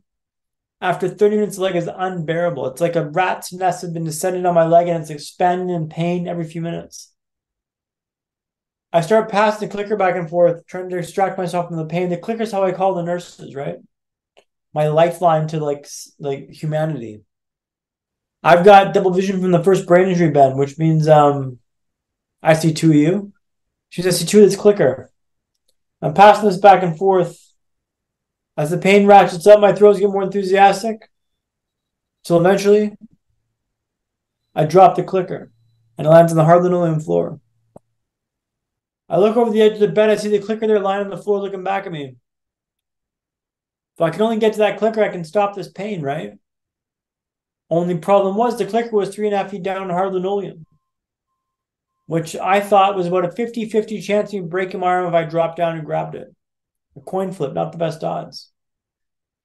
After 0.82 1.10
30 1.10 1.36
minutes, 1.36 1.56
the 1.58 1.64
leg 1.64 1.76
is 1.76 1.90
unbearable. 1.94 2.68
It's 2.68 2.82
like 2.82 2.96
a 2.96 3.10
rat's 3.10 3.52
nest 3.52 3.82
has 3.82 3.92
been 3.92 4.06
descending 4.06 4.46
on 4.46 4.56
my 4.56 4.66
leg 4.66 4.88
and 4.88 5.02
it's 5.02 5.10
expanding 5.10 5.70
in 5.70 5.90
pain 5.90 6.28
every 6.28 6.46
few 6.46 6.62
minutes. 6.62 7.12
I 8.94 9.02
start 9.02 9.30
passing 9.30 9.68
the 9.68 9.76
clicker 9.76 9.98
back 9.98 10.16
and 10.16 10.30
forth, 10.30 10.66
trying 10.66 10.90
to 10.90 11.02
distract 11.02 11.38
myself 11.38 11.68
from 11.68 11.78
the 11.78 11.86
pain. 11.86 12.10
The 12.10 12.18
clicker 12.18 12.44
is 12.44 12.52
how 12.52 12.64
I 12.64 12.72
call 12.72 12.96
the 12.96 13.04
nurses, 13.04 13.54
right? 13.54 13.78
My 14.74 14.88
lifeline 14.88 15.48
to 15.50 15.60
like 15.60 15.88
like 16.18 16.50
humanity. 16.50 17.22
I've 18.42 18.64
got 18.64 18.94
double 18.94 19.12
vision 19.12 19.42
from 19.42 19.52
the 19.52 19.64
first 19.64 19.86
brain 19.86 20.08
injury, 20.08 20.32
Ben, 20.32 20.58
which 20.58 20.78
means 20.78 21.08
um 21.08 21.60
I 22.42 22.54
see 22.54 22.74
two 22.74 22.90
of 22.90 22.96
you. 22.96 23.34
She 23.90 24.02
says, 24.02 24.20
see 24.20 24.26
two 24.26 24.44
of 24.44 24.50
this 24.50 24.60
clicker. 24.60 25.12
I'm 26.02 26.14
passing 26.14 26.48
this 26.48 26.58
back 26.58 26.84
and 26.84 26.98
forth. 26.98 27.38
As 28.56 28.70
the 28.70 28.78
pain 28.78 29.08
ratchets 29.08 29.48
up, 29.48 29.60
my 29.60 29.74
throats 29.74 30.00
get 30.00 30.10
more 30.10 30.24
enthusiastic. 30.24 31.10
So 32.24 32.38
eventually, 32.40 32.96
I 34.54 34.66
drop 34.66 34.96
the 34.96 35.04
clicker 35.04 35.52
and 35.98 36.08
it 36.08 36.10
lands 36.10 36.32
on 36.32 36.38
the 36.38 36.46
hard 36.46 36.64
linoleum 36.64 37.00
floor. 37.00 37.40
I 39.08 39.18
look 39.18 39.38
over 39.38 39.52
the 39.52 39.62
edge 39.62 39.74
of 39.74 39.80
the 39.80 39.88
bed. 39.88 40.10
I 40.10 40.16
see 40.16 40.30
the 40.30 40.40
clicker 40.40 40.68
there 40.68 40.80
lying 40.80 41.04
on 41.04 41.10
the 41.10 41.18
floor 41.18 41.40
looking 41.40 41.64
back 41.64 41.86
at 41.86 41.92
me. 41.92 42.16
If 43.96 44.02
I 44.02 44.12
can 44.12 44.22
only 44.22 44.38
get 44.38 44.54
to 44.54 44.60
that 44.60 44.78
clicker, 44.78 45.04
I 45.04 45.10
can 45.10 45.24
stop 45.24 45.56
this 45.56 45.70
pain, 45.70 46.02
right? 46.02 46.34
Only 47.70 47.98
problem 47.98 48.36
was 48.36 48.58
the 48.58 48.66
clicker 48.66 48.96
was 48.96 49.14
three 49.14 49.28
and 49.28 49.36
a 49.36 49.40
half 49.40 49.52
feet 49.52 49.64
down 49.64 49.82
on 49.82 49.90
hard 49.90 50.14
linoleum 50.14 50.66
which 52.10 52.36
I 52.36 52.60
thought 52.60 52.96
was 52.96 53.06
about 53.06 53.26
a 53.26 53.32
50 53.32 53.70
50 53.70 54.02
chance 54.02 54.34
of 54.34 54.50
breaking 54.50 54.80
my 54.80 54.88
arm 54.88 55.06
if 55.06 55.14
I 55.14 55.26
dropped 55.26 55.58
down 55.58 55.76
and 55.76 55.86
grabbed 55.86 56.16
it. 56.16 56.36
A 56.96 57.02
coin 57.02 57.32
flip, 57.32 57.54
not 57.54 57.72
the 57.72 57.78
best 57.78 58.04
odds. 58.04 58.52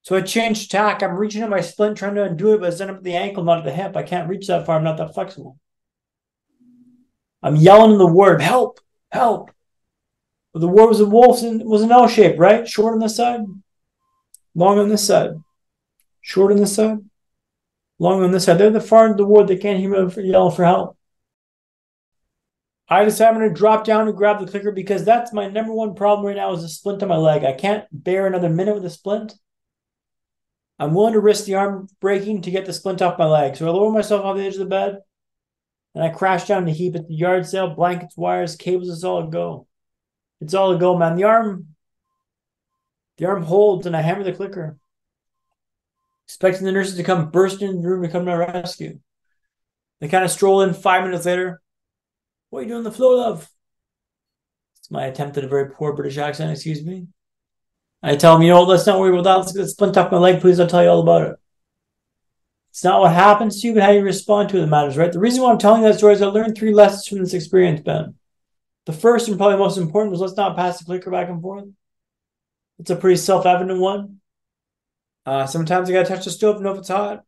So 0.00 0.16
I 0.16 0.23
changed 0.23 0.71
tack. 0.71 1.02
I'm 1.02 1.14
reaching 1.14 1.42
at 1.42 1.50
my 1.50 1.61
splint, 1.61 1.99
trying 1.99 2.14
to 2.14 2.25
undo 2.25 2.54
it, 2.54 2.61
but 2.61 2.73
it's 2.73 2.80
up 2.80 2.88
at 2.88 3.02
the 3.02 3.16
ankle, 3.16 3.44
not 3.44 3.59
at 3.59 3.64
the 3.64 3.71
hip. 3.71 3.99
I 3.99 4.02
can't 4.02 4.30
reach 4.30 4.47
that 4.47 4.64
far. 4.64 4.78
I'm 4.78 4.83
not 4.83 4.97
that 4.97 5.12
flexible. 5.12 5.59
I'm 7.42 7.56
yelling 7.56 7.92
in 7.92 7.99
the 7.99 8.06
word, 8.06 8.40
help, 8.40 8.80
help. 9.12 9.50
But 10.54 10.61
the 10.61 10.68
word 10.68 10.87
was 10.87 11.00
a 11.00 11.06
wolf 11.06 11.42
and 11.42 11.62
was 11.66 11.83
an 11.83 11.92
L 11.92 12.09
shape, 12.09 12.38
right? 12.38 12.66
Short 12.66 12.94
on 12.94 12.99
this 12.99 13.16
side, 13.16 13.42
long 14.54 14.78
on 14.78 14.88
this 14.88 15.06
side. 15.06 15.33
Short 16.23 16.50
on 16.50 16.56
this 16.56 16.76
side, 16.76 16.97
long 17.99 18.23
on 18.23 18.33
this 18.33 18.44
side. 18.44 18.56
They're 18.56 18.71
the 18.71 18.80
far 18.80 19.04
end 19.04 19.12
of 19.12 19.18
the 19.18 19.26
ward. 19.26 19.49
They 19.49 19.59
can't 19.59 19.78
hear 19.78 19.90
me 19.90 20.30
yell 20.30 20.49
for 20.49 20.64
help. 20.64 20.97
I 22.88 23.05
decided 23.05 23.35
I'm 23.35 23.41
going 23.41 23.49
to 23.49 23.59
drop 23.59 23.85
down 23.85 24.07
and 24.07 24.17
grab 24.17 24.41
the 24.41 24.50
clicker 24.50 24.71
because 24.71 25.05
that's 25.05 25.33
my 25.33 25.49
number 25.49 25.73
one 25.73 25.95
problem 25.95 26.26
right 26.26 26.37
now 26.37 26.53
is 26.53 26.62
a 26.62 26.69
splint 26.69 27.03
on 27.03 27.09
my 27.09 27.17
leg. 27.17 27.43
I 27.43 27.53
can't 27.53 27.87
bear 27.91 28.26
another 28.26 28.50
minute 28.50 28.75
with 28.75 28.85
a 28.85 28.91
splint. 28.91 29.35
I'm 30.79 30.93
willing 30.93 31.14
to 31.14 31.21
risk 31.21 31.45
the 31.45 31.55
arm 31.55 31.88
breaking 32.00 32.43
to 32.43 32.50
get 32.50 32.67
the 32.67 32.73
splint 32.73 33.00
off 33.00 33.19
my 33.19 33.25
leg. 33.25 33.57
So 33.57 33.67
I 33.67 33.71
lower 33.71 33.91
myself 33.91 34.25
off 34.25 34.37
the 34.37 34.45
edge 34.45 34.55
of 34.55 34.59
the 34.59 34.67
bed 34.67 34.99
and 35.95 36.05
I 36.05 36.11
crash 36.11 36.47
down 36.47 36.67
to 36.67 36.73
heap 36.73 36.97
at 36.97 37.09
the 37.09 37.14
yard 37.14 37.47
sale, 37.47 37.75
blankets, 37.75 38.17
wires, 38.17 38.57
cables, 38.57 38.91
it's 38.91 39.05
all 39.05 39.26
a 39.26 39.31
go. 39.31 39.67
It's 40.41 40.53
all 40.53 40.73
a 40.73 40.79
go, 40.79 40.99
man. 40.99 41.17
The 41.17 41.25
arm, 41.25 41.69
the 43.17 43.26
arm 43.26 43.45
holds 43.45 43.87
and 43.87 43.97
I 43.97 44.03
hammer 44.03 44.25
the 44.25 44.33
clicker. 44.33 44.76
Expecting 46.26 46.64
the 46.64 46.73
nurses 46.73 46.97
to 46.97 47.03
come 47.03 47.31
burst 47.31 47.62
in 47.62 47.81
the 47.81 47.88
room 47.88 48.03
to 48.03 48.09
come 48.09 48.26
to 48.26 48.37
my 48.37 48.37
rescue. 48.37 48.99
They 50.00 50.09
kind 50.09 50.25
of 50.25 50.31
stroll 50.31 50.62
in 50.62 50.75
five 50.75 51.05
minutes 51.05 51.26
later. 51.26 51.62
What 52.54 52.61
are 52.61 52.62
you 52.62 52.68
doing 52.68 52.78
on 52.78 52.84
the 52.84 52.92
floor, 52.92 53.16
love? 53.16 53.50
It's 54.78 54.88
my 54.88 55.06
attempt 55.06 55.37
at 55.37 55.42
a 55.42 55.49
very 55.49 55.70
poor 55.70 55.92
British 55.92 56.18
accent, 56.18 56.52
excuse 56.52 56.84
me. 56.84 57.08
I 58.00 58.14
tell 58.14 58.37
him, 58.37 58.42
you 58.42 58.50
know, 58.50 58.62
let's 58.62 58.87
not 58.87 59.00
worry 59.00 59.11
about 59.11 59.25
that. 59.44 59.58
Let's 59.58 59.73
splint 59.73 59.96
off 59.96 60.12
my 60.12 60.18
leg, 60.18 60.40
please. 60.40 60.61
I'll 60.61 60.68
tell 60.68 60.84
you 60.84 60.88
all 60.88 61.00
about 61.00 61.23
it. 61.23 61.37
It's 62.70 62.84
not 62.84 63.00
what 63.00 63.12
happens 63.12 63.61
to 63.61 63.66
you, 63.66 63.75
but 63.75 63.82
how 63.82 63.90
you 63.90 64.02
respond 64.02 64.50
to 64.50 64.58
it 64.58 64.61
that 64.61 64.66
matters, 64.68 64.96
right? 64.96 65.12
The 65.12 65.18
reason 65.18 65.42
why 65.42 65.50
I'm 65.50 65.58
telling 65.58 65.82
that 65.82 65.99
story 65.99 66.14
is 66.14 66.23
I 66.23 66.26
learned 66.26 66.56
three 66.56 66.73
lessons 66.73 67.08
from 67.08 67.18
this 67.18 67.34
experience, 67.34 67.80
Ben. 67.80 68.14
The 68.87 68.92
first 68.92 69.26
and 69.26 69.37
probably 69.37 69.58
most 69.58 69.76
important 69.76 70.12
was 70.12 70.20
let's 70.20 70.37
not 70.37 70.54
pass 70.54 70.78
the 70.78 70.84
clicker 70.84 71.11
back 71.11 71.28
and 71.28 71.42
forth. 71.42 71.64
It's 72.78 72.90
a 72.90 72.94
pretty 72.94 73.16
self-evident 73.16 73.80
one. 73.80 74.20
Uh, 75.26 75.46
sometimes 75.46 75.88
you 75.88 75.96
gotta 75.96 76.08
touch 76.08 76.25
the 76.25 76.30
stove 76.30 76.58
to 76.58 76.62
know 76.62 76.70
if 76.70 76.78
it's 76.78 76.88
hot. 76.88 77.25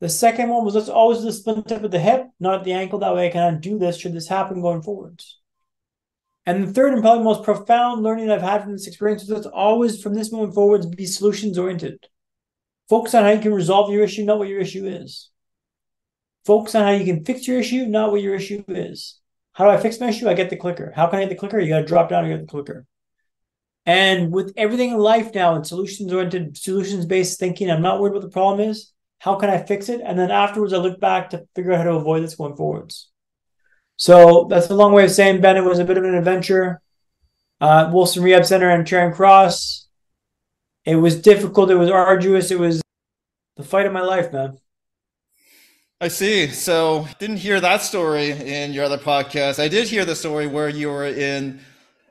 The 0.00 0.08
second 0.08 0.50
one 0.50 0.64
was 0.64 0.74
let's 0.74 0.88
always 0.88 1.18
do 1.18 1.24
the 1.24 1.32
splint 1.32 1.72
up 1.72 1.82
at 1.82 1.90
the 1.90 1.98
hip, 1.98 2.26
not 2.38 2.58
at 2.58 2.64
the 2.64 2.72
ankle. 2.72 2.98
That 2.98 3.14
way 3.14 3.28
I 3.28 3.30
can 3.30 3.54
undo 3.54 3.78
this 3.78 3.98
should 3.98 4.12
this 4.12 4.28
happen 4.28 4.60
going 4.60 4.82
forwards. 4.82 5.38
And 6.44 6.62
the 6.62 6.72
third 6.72 6.92
and 6.92 7.02
probably 7.02 7.24
most 7.24 7.42
profound 7.42 8.02
learning 8.02 8.30
I've 8.30 8.42
had 8.42 8.62
from 8.62 8.72
this 8.72 8.86
experience 8.86 9.22
is 9.22 9.30
let's 9.30 9.46
always, 9.46 10.00
from 10.00 10.14
this 10.14 10.30
moment 10.30 10.54
forwards, 10.54 10.86
be 10.86 11.06
solutions 11.06 11.58
oriented. 11.58 12.06
Focus 12.88 13.14
on 13.14 13.24
how 13.24 13.30
you 13.30 13.40
can 13.40 13.54
resolve 13.54 13.90
your 13.90 14.04
issue, 14.04 14.24
not 14.24 14.38
what 14.38 14.48
your 14.48 14.60
issue 14.60 14.86
is. 14.86 15.30
Focus 16.44 16.76
on 16.76 16.84
how 16.84 16.92
you 16.92 17.04
can 17.04 17.24
fix 17.24 17.48
your 17.48 17.58
issue, 17.58 17.86
not 17.86 18.12
what 18.12 18.22
your 18.22 18.36
issue 18.36 18.62
is. 18.68 19.18
How 19.54 19.64
do 19.64 19.70
I 19.70 19.78
fix 19.78 19.98
my 19.98 20.10
issue? 20.10 20.28
I 20.28 20.34
get 20.34 20.50
the 20.50 20.56
clicker. 20.56 20.92
How 20.94 21.08
can 21.08 21.18
I 21.18 21.22
get 21.22 21.30
the 21.30 21.36
clicker? 21.36 21.58
You 21.58 21.70
got 21.70 21.80
to 21.80 21.86
drop 21.86 22.10
down 22.10 22.24
and 22.24 22.32
get 22.32 22.40
the 22.42 22.46
clicker. 22.46 22.86
And 23.86 24.30
with 24.30 24.52
everything 24.56 24.90
in 24.90 24.98
life 24.98 25.34
now 25.34 25.56
and 25.56 25.66
solutions 25.66 26.12
oriented, 26.12 26.56
solutions 26.56 27.06
based 27.06 27.40
thinking, 27.40 27.70
I'm 27.70 27.82
not 27.82 28.00
worried 28.00 28.12
what 28.12 28.22
the 28.22 28.28
problem 28.28 28.68
is. 28.68 28.92
How 29.18 29.36
can 29.36 29.50
I 29.50 29.58
fix 29.58 29.88
it? 29.88 30.00
And 30.04 30.18
then 30.18 30.30
afterwards, 30.30 30.72
I 30.72 30.78
look 30.78 31.00
back 31.00 31.30
to 31.30 31.46
figure 31.54 31.72
out 31.72 31.78
how 31.78 31.84
to 31.84 31.96
avoid 31.96 32.22
this 32.22 32.34
going 32.34 32.56
forwards. 32.56 33.08
So 33.96 34.46
that's 34.50 34.68
a 34.68 34.74
long 34.74 34.92
way 34.92 35.04
of 35.04 35.10
saying, 35.10 35.40
Ben, 35.40 35.56
it 35.56 35.64
was 35.64 35.78
a 35.78 35.84
bit 35.84 35.96
of 35.96 36.04
an 36.04 36.14
adventure. 36.14 36.80
Uh, 37.60 37.86
Wolfson 37.90 38.22
Rehab 38.22 38.44
Center 38.44 38.68
and 38.68 38.86
Charing 38.86 39.14
Cross. 39.14 39.86
It 40.84 40.96
was 40.96 41.20
difficult. 41.20 41.70
It 41.70 41.76
was 41.76 41.90
arduous. 41.90 42.50
It 42.50 42.58
was 42.58 42.82
the 43.56 43.64
fight 43.64 43.86
of 43.86 43.92
my 43.92 44.02
life, 44.02 44.32
man. 44.32 44.58
I 45.98 46.08
see. 46.08 46.48
So 46.48 47.08
didn't 47.18 47.38
hear 47.38 47.58
that 47.58 47.80
story 47.80 48.30
in 48.30 48.74
your 48.74 48.84
other 48.84 48.98
podcast. 48.98 49.58
I 49.58 49.68
did 49.68 49.88
hear 49.88 50.04
the 50.04 50.14
story 50.14 50.46
where 50.46 50.68
you 50.68 50.88
were 50.88 51.06
in 51.06 51.60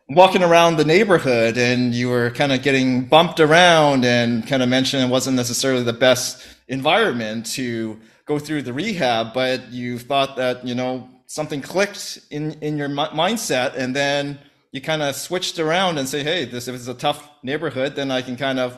walking 0.09 0.43
around 0.43 0.77
the 0.77 0.85
neighborhood 0.85 1.57
and 1.57 1.93
you 1.93 2.09
were 2.09 2.29
kind 2.29 2.51
of 2.51 2.61
getting 2.61 3.05
bumped 3.05 3.39
around 3.39 4.05
and 4.05 4.47
kind 4.47 4.61
of 4.61 4.69
mentioned 4.69 5.03
it 5.03 5.09
wasn't 5.09 5.35
necessarily 5.35 5.83
the 5.83 5.93
best 5.93 6.45
environment 6.67 7.45
to 7.45 7.99
go 8.25 8.37
through 8.37 8.61
the 8.61 8.73
rehab, 8.73 9.33
but 9.33 9.71
you 9.71 9.97
thought 9.97 10.35
that, 10.35 10.65
you 10.65 10.75
know, 10.75 11.09
something 11.27 11.61
clicked 11.61 12.19
in 12.29 12.51
in 12.61 12.77
your 12.77 12.87
mindset 12.87 13.75
and 13.75 13.95
then 13.95 14.37
you 14.71 14.79
kind 14.79 15.01
of 15.01 15.15
switched 15.15 15.57
around 15.57 15.97
and 15.97 16.07
say 16.07 16.23
hey 16.23 16.45
this 16.45 16.67
if 16.67 16.75
it's 16.75 16.87
a 16.87 16.93
tough 16.93 17.29
neighborhood 17.41 17.95
then 17.95 18.11
i 18.11 18.21
can 18.21 18.35
kind 18.35 18.59
of 18.59 18.77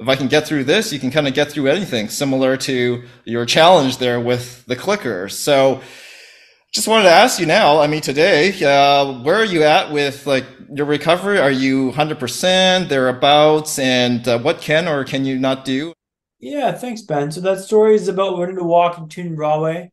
if 0.00 0.08
i 0.08 0.16
can 0.16 0.26
get 0.26 0.46
through 0.46 0.64
this 0.64 0.90
you 0.90 0.98
can 0.98 1.10
kind 1.10 1.28
of 1.28 1.34
get 1.34 1.50
through 1.50 1.66
anything 1.66 2.08
similar 2.08 2.56
to 2.56 3.02
your 3.24 3.44
challenge 3.44 3.98
there 3.98 4.20
with 4.20 4.64
the 4.66 4.76
clicker. 4.76 5.28
So 5.28 5.80
just 6.72 6.88
wanted 6.88 7.04
to 7.04 7.10
ask 7.10 7.38
you 7.38 7.46
now 7.46 7.78
i 7.80 7.86
mean 7.86 8.00
today 8.00 8.50
uh, 8.64 9.20
where 9.22 9.36
are 9.36 9.44
you 9.44 9.62
at 9.62 9.92
with 9.92 10.26
like 10.26 10.44
your 10.74 10.86
recovery 10.86 11.38
are 11.38 11.50
you 11.50 11.92
100% 11.92 12.88
thereabouts 12.88 13.78
and 13.78 14.26
uh, 14.26 14.38
what 14.38 14.60
can 14.60 14.88
or 14.88 15.04
can 15.04 15.24
you 15.24 15.38
not 15.38 15.64
do 15.64 15.92
yeah 16.38 16.72
thanks 16.72 17.02
ben 17.02 17.30
so 17.30 17.40
that 17.40 17.60
story 17.60 17.94
is 17.94 18.08
about 18.08 18.36
learning 18.36 18.56
to 18.56 18.64
walk 18.64 18.98
in 18.98 19.08
Tooting 19.08 19.36
Broadway 19.36 19.92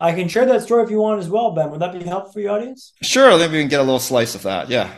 I 0.00 0.12
can 0.12 0.28
share 0.28 0.44
that 0.46 0.62
story 0.62 0.84
if 0.84 0.90
you 0.90 1.00
want 1.00 1.20
as 1.20 1.30
well, 1.30 1.52
Ben. 1.52 1.70
Would 1.70 1.80
that 1.80 1.92
be 1.92 2.04
helpful 2.04 2.32
for 2.32 2.40
your 2.40 2.52
audience? 2.52 2.92
Sure. 3.02 3.36
Maybe 3.38 3.54
we 3.54 3.60
can 3.60 3.68
get 3.68 3.80
a 3.80 3.84
little 3.84 3.98
slice 3.98 4.34
of 4.34 4.42
that. 4.42 4.68
Yeah. 4.68 4.92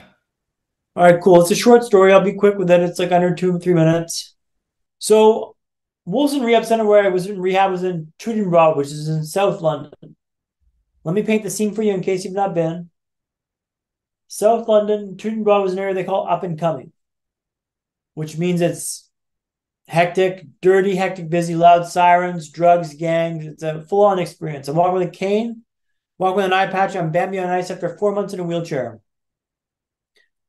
All 0.96 1.04
right, 1.04 1.20
cool. 1.22 1.40
It's 1.42 1.50
a 1.50 1.54
short 1.54 1.84
story. 1.84 2.12
I'll 2.12 2.22
be 2.22 2.32
quick 2.32 2.56
with 2.56 2.70
it. 2.70 2.80
It's 2.80 2.98
like 2.98 3.12
under 3.12 3.34
two, 3.34 3.58
three 3.58 3.74
minutes. 3.74 4.34
So, 4.98 5.54
Wolfson 6.08 6.44
Rehab 6.44 6.64
Center, 6.64 6.86
where 6.86 7.04
I 7.04 7.08
was 7.08 7.26
in 7.26 7.40
rehab, 7.40 7.70
was 7.70 7.84
in 7.84 8.12
Tooting 8.18 8.48
Broad, 8.48 8.76
which 8.76 8.88
is 8.88 9.08
in 9.08 9.22
South 9.24 9.60
London. 9.60 9.92
Let 11.06 11.14
me 11.14 11.22
paint 11.22 11.44
the 11.44 11.50
scene 11.50 11.72
for 11.72 11.84
you 11.84 11.94
in 11.94 12.00
case 12.00 12.24
you've 12.24 12.34
not 12.34 12.52
been. 12.52 12.90
South 14.26 14.66
London, 14.66 15.16
Tooting 15.16 15.44
Broad 15.44 15.62
was 15.62 15.72
an 15.72 15.78
area 15.78 15.94
they 15.94 16.02
call 16.02 16.26
up 16.26 16.42
and 16.42 16.58
coming, 16.58 16.90
which 18.14 18.36
means 18.36 18.60
it's 18.60 19.08
hectic, 19.86 20.44
dirty, 20.60 20.96
hectic, 20.96 21.30
busy, 21.30 21.54
loud 21.54 21.86
sirens, 21.86 22.48
drugs, 22.48 22.94
gangs. 22.94 23.46
It's 23.46 23.62
a 23.62 23.82
full 23.82 24.04
on 24.04 24.18
experience. 24.18 24.66
I'm 24.66 24.74
walking 24.74 24.94
with 24.94 25.06
a 25.06 25.12
cane, 25.12 25.62
walking 26.18 26.38
with 26.38 26.46
an 26.46 26.52
eye 26.52 26.66
patch 26.66 26.96
on 26.96 27.12
Bambi 27.12 27.38
on 27.38 27.50
ice 27.50 27.70
after 27.70 27.96
four 27.96 28.10
months 28.10 28.34
in 28.34 28.40
a 28.40 28.44
wheelchair. 28.44 28.98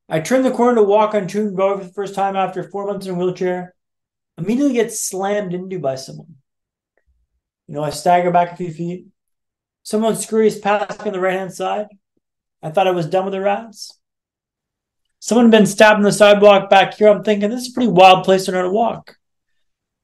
I 0.10 0.22
turn 0.22 0.42
the 0.42 0.50
corner 0.50 0.82
to 0.82 0.88
walk 0.88 1.14
on 1.14 1.28
Tune 1.28 1.54
Road 1.54 1.82
for 1.82 1.86
the 1.86 1.94
first 1.94 2.16
time 2.16 2.36
after 2.36 2.68
four 2.68 2.88
months 2.88 3.06
in 3.06 3.14
a 3.14 3.16
wheelchair. 3.16 3.76
Immediately 4.40 4.74
get 4.74 4.92
slammed 4.92 5.54
into 5.54 5.78
by 5.78 5.98
someone. 5.98 6.38
You 7.68 7.76
know, 7.76 7.84
I 7.84 7.92
stagger 7.92 8.32
back 8.32 8.54
a 8.54 8.56
few 8.56 8.72
feet. 8.72 9.06
Someone 9.88 10.18
scurries 10.18 10.60
past 10.60 11.00
me 11.00 11.06
on 11.06 11.14
the 11.14 11.20
right 11.22 11.40
hand 11.40 11.54
side. 11.54 11.88
I 12.62 12.72
thought 12.72 12.88
I 12.88 12.92
was 12.92 13.06
done 13.06 13.24
with 13.24 13.32
the 13.32 13.40
rats. 13.40 13.98
Someone 15.20 15.46
had 15.46 15.52
been 15.52 15.66
stabbed 15.66 15.96
on 15.96 16.04
the 16.04 16.12
sidewalk 16.12 16.70
back 16.70 16.96
here. 16.96 17.08
I'm 17.08 17.24
thinking 17.24 17.50
this 17.50 17.62
is 17.62 17.70
a 17.70 17.74
pretty 17.74 17.92
wild 17.94 18.26
place 18.26 18.44
to 18.44 18.52
learn 18.52 18.66
to 18.66 18.70
walk. 18.70 19.16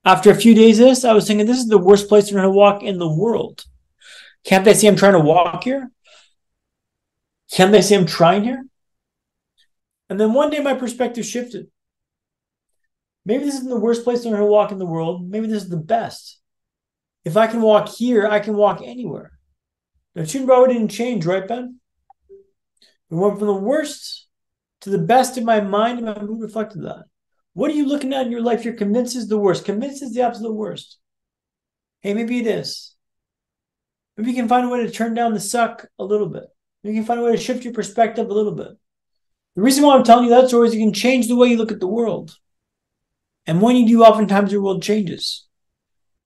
After 0.05 0.31
a 0.31 0.35
few 0.35 0.55
days 0.55 0.79
of 0.79 0.85
this, 0.85 1.03
I 1.03 1.11
was 1.11 1.27
thinking 1.27 1.45
this 1.45 1.57
is 1.57 1.67
the 1.67 1.77
worst 1.77 2.07
place 2.07 2.29
to 2.29 2.35
not 2.35 2.53
walk 2.53 2.81
in 2.81 2.97
the 2.97 3.13
world. 3.13 3.65
Can't 4.45 4.63
they 4.63 4.73
see 4.73 4.87
I'm 4.87 4.95
trying 4.95 5.13
to 5.13 5.19
walk 5.19 5.65
here? 5.65 5.91
Can't 7.51 7.73
they 7.73 7.81
see 7.81 7.95
I'm 7.95 8.05
trying 8.05 8.45
here? 8.45 8.63
And 10.09 10.17
then 10.17 10.31
one 10.31 10.49
day 10.49 10.61
my 10.61 10.75
perspective 10.75 11.25
shifted. 11.25 11.67
Maybe 13.25 13.43
this 13.43 13.55
isn't 13.55 13.69
the 13.69 13.77
worst 13.77 14.05
place 14.05 14.21
to 14.21 14.29
learn 14.29 14.39
to 14.39 14.45
walk 14.45 14.71
in 14.71 14.79
the 14.79 14.85
world. 14.85 15.29
Maybe 15.29 15.47
this 15.47 15.63
is 15.63 15.69
the 15.69 15.75
best. 15.75 16.39
If 17.25 17.35
I 17.35 17.47
can 17.47 17.61
walk 17.61 17.89
here, 17.89 18.25
I 18.25 18.39
can 18.39 18.55
walk 18.55 18.81
anywhere. 18.81 19.33
Now, 20.15 20.23
Tunbrow 20.23 20.67
didn't 20.67 20.89
change, 20.89 21.25
right, 21.25 21.47
Ben? 21.47 21.79
We 23.09 23.17
went 23.17 23.37
from 23.37 23.47
the 23.47 23.53
worst 23.53 24.27
to 24.81 24.89
the 24.89 24.99
best 24.99 25.37
in 25.37 25.45
my 25.45 25.61
mind, 25.61 25.99
and 25.99 26.07
my 26.07 26.21
mood 26.21 26.41
reflected 26.41 26.83
that. 26.83 27.05
What 27.53 27.71
are 27.71 27.75
you 27.75 27.85
looking 27.85 28.13
at 28.13 28.25
in 28.25 28.31
your 28.31 28.41
life 28.41 28.65
you're 28.65 28.73
convinced 28.73 29.15
is 29.15 29.27
the 29.27 29.37
worst? 29.37 29.65
Convinced 29.65 30.01
is 30.03 30.13
the 30.13 30.21
absolute 30.21 30.53
worst. 30.53 30.97
Hey, 32.01 32.13
maybe 32.13 32.39
it 32.39 32.47
is. 32.47 32.95
Maybe 34.17 34.31
you 34.31 34.35
can 34.35 34.47
find 34.47 34.65
a 34.65 34.69
way 34.69 34.85
to 34.85 34.91
turn 34.91 35.13
down 35.13 35.33
the 35.33 35.39
suck 35.39 35.87
a 35.97 36.03
little 36.03 36.27
bit. 36.27 36.43
Maybe 36.83 36.95
you 36.95 37.01
can 37.01 37.07
find 37.07 37.19
a 37.19 37.23
way 37.23 37.31
to 37.31 37.41
shift 37.41 37.63
your 37.63 37.73
perspective 37.73 38.29
a 38.29 38.33
little 38.33 38.53
bit. 38.53 38.69
The 39.55 39.61
reason 39.61 39.83
why 39.83 39.95
I'm 39.95 40.03
telling 40.03 40.25
you 40.25 40.31
that 40.31 40.47
story 40.47 40.67
is 40.67 40.75
you 40.75 40.81
can 40.81 40.93
change 40.93 41.27
the 41.27 41.35
way 41.35 41.47
you 41.47 41.57
look 41.57 41.71
at 41.71 41.79
the 41.79 41.87
world. 41.87 42.35
And 43.45 43.61
when 43.61 43.75
you 43.75 43.87
do, 43.87 44.03
oftentimes 44.03 44.51
your 44.51 44.61
world 44.61 44.81
changes. 44.81 45.45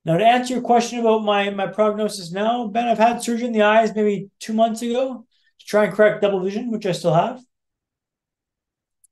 Now, 0.08 0.16
to 0.16 0.26
answer 0.26 0.54
your 0.54 0.64
question 0.64 1.00
about 1.00 1.26
my, 1.26 1.50
my 1.50 1.68
prognosis 1.68 2.32
now, 2.32 2.66
Ben, 2.68 2.88
I've 2.88 2.98
had 2.98 3.22
surgery 3.22 3.48
in 3.48 3.52
the 3.52 3.64
eyes 3.64 3.94
maybe 3.94 4.30
two 4.40 4.54
months 4.54 4.82
ago 4.82 5.26
to 5.60 5.66
try 5.66 5.84
and 5.84 5.94
correct 5.94 6.22
double 6.22 6.40
vision, 6.40 6.72
which 6.72 6.86
I 6.86 6.94
still 6.94 7.14
have. 7.14 7.42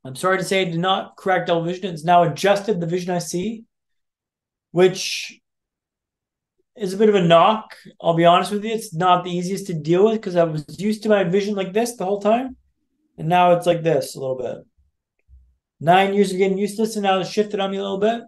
I'm 0.05 0.15
sorry 0.15 0.37
to 0.37 0.43
say 0.45 0.61
I 0.61 0.71
did 0.71 0.79
not 0.79 1.17
correct 1.17 1.47
double 1.47 1.65
vision. 1.65 1.93
It's 1.93 2.05
now 2.05 2.23
adjusted 2.23 2.79
the 2.79 2.87
vision 2.87 3.13
I 3.13 3.19
see, 3.19 3.65
which 4.71 5.37
is 6.77 6.93
a 6.93 6.97
bit 6.97 7.09
of 7.09 7.15
a 7.15 7.21
knock. 7.21 7.75
I'll 8.01 8.13
be 8.13 8.23
honest 8.23 8.53
with 8.53 8.63
you. 8.63 8.71
It's 8.71 8.93
not 8.93 9.25
the 9.25 9.31
easiest 9.31 9.67
to 9.67 9.73
deal 9.73 10.05
with 10.05 10.13
because 10.13 10.37
I 10.37 10.45
was 10.45 10.79
used 10.79 11.03
to 11.03 11.09
my 11.09 11.25
vision 11.25 11.55
like 11.55 11.73
this 11.73 11.97
the 11.97 12.05
whole 12.05 12.21
time. 12.21 12.55
And 13.17 13.27
now 13.27 13.51
it's 13.51 13.67
like 13.67 13.83
this 13.83 14.15
a 14.15 14.19
little 14.21 14.37
bit. 14.37 14.65
Nine 15.81 16.13
years 16.13 16.31
of 16.31 16.37
getting 16.37 16.57
used 16.57 16.77
to 16.77 16.83
this, 16.83 16.95
and 16.95 17.03
now 17.03 17.19
it's 17.19 17.29
shifted 17.29 17.59
on 17.59 17.71
me 17.71 17.77
a 17.79 17.81
little 17.81 17.99
bit. 17.99 18.21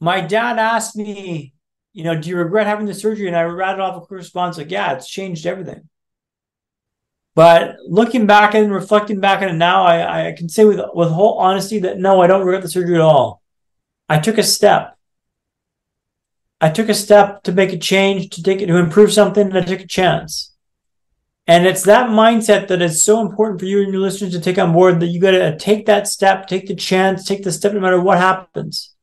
My 0.00 0.20
dad 0.20 0.58
asked 0.58 0.96
me, 0.96 1.54
you 1.92 2.04
know, 2.04 2.18
do 2.20 2.28
you 2.28 2.36
regret 2.36 2.66
having 2.66 2.86
the 2.86 2.94
surgery? 2.94 3.26
And 3.26 3.36
I 3.36 3.42
rattled 3.42 3.80
off 3.80 4.02
a 4.02 4.06
quick 4.06 4.18
response 4.18 4.56
like, 4.56 4.70
yeah, 4.70 4.92
it's 4.92 5.08
changed 5.08 5.46
everything. 5.46 5.88
But 7.34 7.76
looking 7.86 8.26
back 8.26 8.54
and 8.54 8.72
reflecting 8.72 9.20
back 9.20 9.42
on 9.42 9.48
it 9.48 9.54
now, 9.54 9.84
I, 9.84 10.28
I 10.28 10.32
can 10.32 10.48
say 10.48 10.64
with 10.64 10.80
with 10.92 11.10
whole 11.10 11.38
honesty 11.38 11.78
that 11.80 11.98
no, 11.98 12.20
I 12.20 12.26
don't 12.26 12.44
regret 12.44 12.62
the 12.62 12.68
surgery 12.68 12.96
at 12.96 13.00
all. 13.00 13.42
I 14.08 14.18
took 14.18 14.38
a 14.38 14.42
step. 14.42 14.96
I 16.60 16.70
took 16.70 16.88
a 16.88 16.94
step 16.94 17.44
to 17.44 17.52
make 17.52 17.72
a 17.72 17.78
change, 17.78 18.30
to 18.30 18.42
take 18.42 18.60
it 18.60 18.66
to 18.66 18.76
improve 18.76 19.12
something, 19.12 19.46
and 19.46 19.56
I 19.56 19.62
took 19.62 19.80
a 19.80 19.86
chance. 19.86 20.52
And 21.46 21.64
it's 21.64 21.84
that 21.84 22.10
mindset 22.10 22.68
that 22.68 22.82
is 22.82 23.04
so 23.04 23.20
important 23.20 23.60
for 23.60 23.66
you 23.66 23.82
and 23.82 23.92
your 23.92 24.02
listeners 24.02 24.32
to 24.32 24.40
take 24.40 24.58
on 24.58 24.72
board 24.72 25.00
that 25.00 25.06
you 25.06 25.20
got 25.20 25.30
to 25.30 25.56
take 25.56 25.86
that 25.86 26.08
step, 26.08 26.46
take 26.46 26.66
the 26.66 26.74
chance, 26.74 27.24
take 27.24 27.44
the 27.44 27.52
step 27.52 27.72
no 27.72 27.80
matter 27.80 28.00
what 28.00 28.18
happens. 28.18 28.94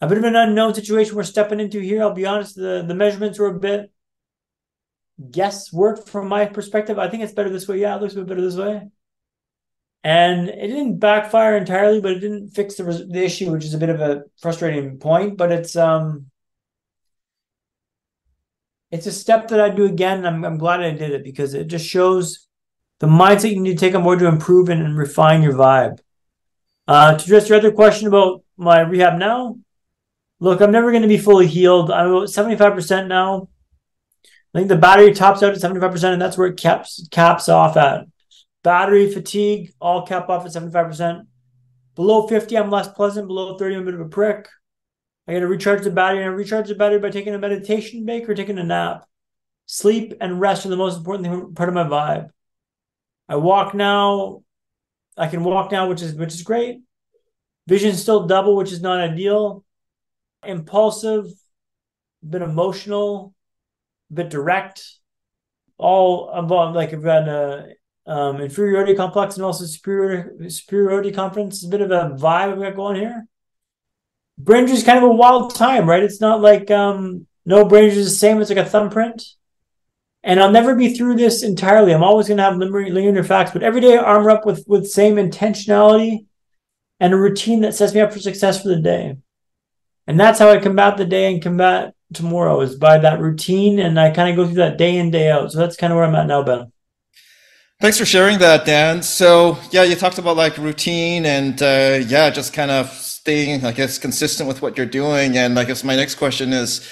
A 0.00 0.06
bit 0.06 0.18
of 0.18 0.24
an 0.24 0.36
unknown 0.36 0.74
situation 0.74 1.16
we're 1.16 1.24
stepping 1.24 1.60
into 1.60 1.80
here. 1.80 2.02
I'll 2.02 2.12
be 2.12 2.26
honest, 2.26 2.54
the, 2.54 2.84
the 2.86 2.94
measurements 2.94 3.38
were 3.38 3.48
a 3.48 3.58
bit 3.58 3.90
guesswork 5.30 6.06
from 6.06 6.28
my 6.28 6.46
perspective. 6.46 6.98
I 6.98 7.08
think 7.08 7.22
it's 7.22 7.32
better 7.32 7.50
this 7.50 7.66
way. 7.66 7.78
Yeah, 7.78 7.96
it 7.96 8.02
looks 8.02 8.14
a 8.14 8.18
bit 8.18 8.28
better 8.28 8.40
this 8.40 8.56
way. 8.56 8.88
And 10.04 10.48
it 10.48 10.68
didn't 10.68 11.00
backfire 11.00 11.56
entirely, 11.56 12.00
but 12.00 12.12
it 12.12 12.20
didn't 12.20 12.50
fix 12.50 12.76
the, 12.76 12.84
the 12.84 13.24
issue, 13.24 13.50
which 13.50 13.64
is 13.64 13.74
a 13.74 13.78
bit 13.78 13.88
of 13.88 14.00
a 14.00 14.22
frustrating 14.40 14.98
point. 14.98 15.36
But 15.36 15.50
it's 15.50 15.74
um, 15.74 16.26
it's 18.90 19.06
a 19.06 19.12
step 19.12 19.48
that 19.48 19.60
I 19.60 19.70
do 19.70 19.84
again. 19.84 20.24
I'm, 20.24 20.44
I'm 20.44 20.58
glad 20.58 20.80
I 20.80 20.92
did 20.92 21.10
it 21.10 21.24
because 21.24 21.54
it 21.54 21.66
just 21.66 21.84
shows 21.84 22.46
the 23.00 23.08
mindset 23.08 23.52
you 23.52 23.60
need 23.60 23.78
to 23.78 23.80
take 23.86 23.94
on 23.94 24.02
board 24.02 24.20
to 24.20 24.26
improve 24.26 24.68
and, 24.68 24.82
and 24.82 24.96
refine 24.96 25.42
your 25.42 25.54
vibe. 25.54 25.98
Uh, 26.86 27.16
to 27.16 27.24
address 27.24 27.48
your 27.48 27.58
other 27.58 27.72
question 27.72 28.08
about 28.08 28.44
my 28.56 28.80
rehab 28.80 29.18
now, 29.18 29.58
look, 30.40 30.60
I'm 30.60 30.72
never 30.72 30.90
going 30.90 31.02
to 31.02 31.08
be 31.08 31.18
fully 31.18 31.46
healed. 31.46 31.90
I'm 31.90 32.10
about 32.10 32.28
75% 32.28 33.08
now. 33.08 33.48
I 34.54 34.58
think 34.58 34.68
the 34.68 34.76
battery 34.76 35.12
tops 35.12 35.42
out 35.42 35.52
at 35.52 35.60
75%, 35.60 36.12
and 36.12 36.22
that's 36.22 36.38
where 36.38 36.48
it 36.48 36.56
caps 36.56 37.06
caps 37.10 37.48
off 37.48 37.76
at. 37.76 38.06
Battery 38.62 39.10
fatigue, 39.10 39.72
all 39.80 40.06
cap 40.06 40.28
off 40.28 40.46
at 40.46 40.52
75%. 40.52 41.26
Below 41.94 42.26
50, 42.26 42.56
I'm 42.56 42.70
less 42.70 42.88
pleasant. 42.88 43.26
Below 43.26 43.58
30, 43.58 43.76
I'm 43.76 43.82
a 43.82 43.84
bit 43.84 43.94
of 43.94 44.00
a 44.00 44.08
prick. 44.08 44.48
I 45.26 45.34
got 45.34 45.40
to 45.40 45.46
recharge 45.46 45.84
the 45.84 45.90
battery, 45.90 46.22
and 46.22 46.30
I 46.30 46.34
recharge 46.34 46.68
the 46.68 46.74
battery 46.74 46.98
by 46.98 47.10
taking 47.10 47.34
a 47.34 47.38
meditation 47.38 48.06
break 48.06 48.28
or 48.28 48.34
taking 48.34 48.58
a 48.58 48.64
nap. 48.64 49.06
Sleep 49.66 50.14
and 50.20 50.40
rest 50.40 50.64
are 50.64 50.70
the 50.70 50.76
most 50.76 50.96
important 50.96 51.28
thing, 51.28 51.54
part 51.54 51.68
of 51.68 51.74
my 51.74 51.84
vibe. 51.84 52.30
I 53.28 53.36
walk 53.36 53.74
now. 53.74 54.42
I 55.16 55.26
can 55.26 55.44
walk 55.44 55.70
now, 55.70 55.88
which 55.88 56.00
is 56.00 56.14
which 56.14 56.32
is 56.32 56.42
great. 56.42 56.80
Vision 57.66 57.94
still 57.94 58.26
double, 58.26 58.56
which 58.56 58.72
is 58.72 58.80
not 58.80 59.00
ideal. 59.00 59.64
Impulsive, 60.44 61.26
a 62.22 62.26
bit 62.26 62.42
emotional, 62.42 63.34
a 64.10 64.14
bit 64.14 64.30
direct. 64.30 64.82
All 65.76 66.30
like 66.74 66.92
I've 66.92 67.02
got 67.02 67.28
a 67.28 67.74
um, 68.06 68.40
inferiority 68.40 68.94
complex 68.94 69.36
and 69.36 69.44
also 69.44 69.66
superiority 69.66 70.50
superiority 70.50 71.12
confidence. 71.12 71.64
a 71.64 71.68
bit 71.68 71.82
of 71.82 71.90
a 71.90 72.16
vibe 72.18 72.52
I've 72.52 72.58
got 72.58 72.76
going 72.76 72.96
here. 72.96 73.26
Brain 74.38 74.68
is 74.68 74.82
kind 74.84 74.98
of 74.98 75.04
a 75.04 75.14
wild 75.14 75.54
time, 75.54 75.88
right? 75.88 76.02
It's 76.02 76.20
not 76.20 76.40
like 76.40 76.70
um, 76.70 77.26
no 77.44 77.64
brain 77.64 77.90
is 77.90 77.96
the 77.96 78.10
same. 78.10 78.40
It's 78.40 78.50
like 78.50 78.58
a 78.58 78.64
thumbprint. 78.64 79.24
And 80.22 80.40
I'll 80.40 80.50
never 80.50 80.74
be 80.74 80.94
through 80.94 81.16
this 81.16 81.42
entirely. 81.42 81.92
I'm 81.92 82.02
always 82.02 82.28
going 82.28 82.38
to 82.38 82.44
have 82.44 82.56
linear 82.56 83.24
facts, 83.24 83.52
but 83.52 83.62
every 83.62 83.80
day 83.80 83.96
I 83.96 84.02
armor 84.02 84.30
up 84.30 84.46
with 84.46 84.64
with 84.66 84.88
same 84.88 85.16
intentionality 85.16 86.26
and 87.00 87.12
a 87.12 87.16
routine 87.16 87.60
that 87.60 87.74
sets 87.74 87.94
me 87.94 88.00
up 88.00 88.12
for 88.12 88.18
success 88.18 88.62
for 88.62 88.68
the 88.68 88.80
day. 88.80 89.16
And 90.08 90.18
that's 90.18 90.38
how 90.38 90.48
I 90.48 90.56
combat 90.58 90.96
the 90.96 91.04
day 91.04 91.30
and 91.30 91.42
combat 91.42 91.94
tomorrow 92.14 92.62
is 92.62 92.74
by 92.74 92.96
that 92.98 93.20
routine. 93.20 93.78
And 93.78 94.00
I 94.00 94.10
kind 94.10 94.30
of 94.30 94.36
go 94.36 94.46
through 94.46 94.56
that 94.56 94.78
day 94.78 94.96
in, 94.96 95.10
day 95.10 95.30
out. 95.30 95.52
So 95.52 95.58
that's 95.58 95.76
kind 95.76 95.92
of 95.92 95.98
where 95.98 96.06
I'm 96.06 96.14
at 96.14 96.26
now, 96.26 96.42
Ben. 96.42 96.72
Thanks 97.80 97.98
for 97.98 98.06
sharing 98.06 98.38
that, 98.38 98.64
Dan. 98.64 99.02
So 99.02 99.58
yeah, 99.70 99.84
you 99.84 99.94
talked 99.94 100.18
about 100.18 100.36
like 100.36 100.56
routine 100.56 101.26
and 101.26 101.62
uh, 101.62 102.00
yeah, 102.08 102.30
just 102.30 102.54
kind 102.54 102.70
of 102.70 102.88
staying, 102.88 103.66
I 103.66 103.72
guess, 103.72 103.98
consistent 103.98 104.48
with 104.48 104.62
what 104.62 104.78
you're 104.78 104.86
doing. 104.86 105.36
And 105.36 105.58
I 105.58 105.64
guess 105.64 105.84
my 105.84 105.94
next 105.94 106.14
question 106.14 106.54
is, 106.54 106.88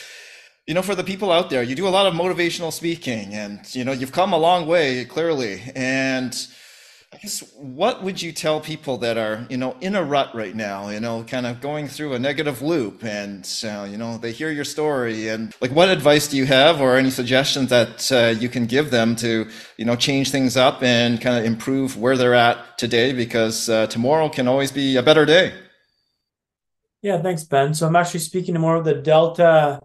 you 0.66 0.74
know, 0.74 0.82
for 0.82 0.94
the 0.94 1.02
people 1.02 1.32
out 1.32 1.48
there, 1.48 1.62
you 1.62 1.74
do 1.74 1.88
a 1.88 1.90
lot 1.90 2.06
of 2.06 2.12
motivational 2.12 2.72
speaking, 2.72 3.34
and 3.34 3.60
you 3.74 3.84
know, 3.84 3.92
you've 3.92 4.12
come 4.12 4.32
a 4.32 4.36
long 4.36 4.66
way 4.66 5.04
clearly. 5.04 5.62
And 5.74 6.36
I 7.16 7.18
guess 7.18 7.40
what 7.54 8.02
would 8.02 8.20
you 8.20 8.30
tell 8.30 8.60
people 8.60 8.98
that 8.98 9.16
are, 9.16 9.46
you 9.48 9.56
know, 9.56 9.74
in 9.80 9.94
a 9.94 10.04
rut 10.04 10.34
right 10.34 10.54
now, 10.54 10.90
you 10.90 11.00
know, 11.00 11.24
kind 11.24 11.46
of 11.46 11.62
going 11.62 11.88
through 11.88 12.12
a 12.12 12.18
negative 12.18 12.60
loop 12.60 13.04
and, 13.04 13.48
uh, 13.64 13.88
you 13.90 13.96
know, 13.96 14.18
they 14.18 14.32
hear 14.32 14.50
your 14.50 14.66
story 14.66 15.28
and 15.28 15.54
like 15.62 15.70
what 15.70 15.88
advice 15.88 16.28
do 16.28 16.36
you 16.36 16.44
have 16.44 16.78
or 16.78 16.96
any 16.96 17.08
suggestions 17.08 17.70
that 17.70 18.12
uh, 18.12 18.38
you 18.38 18.50
can 18.50 18.66
give 18.66 18.90
them 18.90 19.16
to, 19.16 19.48
you 19.78 19.86
know, 19.86 19.96
change 19.96 20.30
things 20.30 20.58
up 20.58 20.82
and 20.82 21.18
kind 21.18 21.38
of 21.38 21.46
improve 21.46 21.96
where 21.96 22.18
they're 22.18 22.34
at 22.34 22.76
today 22.76 23.14
because 23.14 23.70
uh, 23.70 23.86
tomorrow 23.86 24.28
can 24.28 24.46
always 24.46 24.70
be 24.70 24.96
a 24.96 25.02
better 25.02 25.24
day. 25.24 25.54
Yeah, 27.00 27.22
thanks, 27.22 27.44
Ben. 27.44 27.72
So 27.72 27.86
I'm 27.86 27.96
actually 27.96 28.20
speaking 28.20 28.52
to 28.52 28.60
more 28.60 28.76
of 28.76 28.84
the 28.84 28.94
Delta 28.94 29.80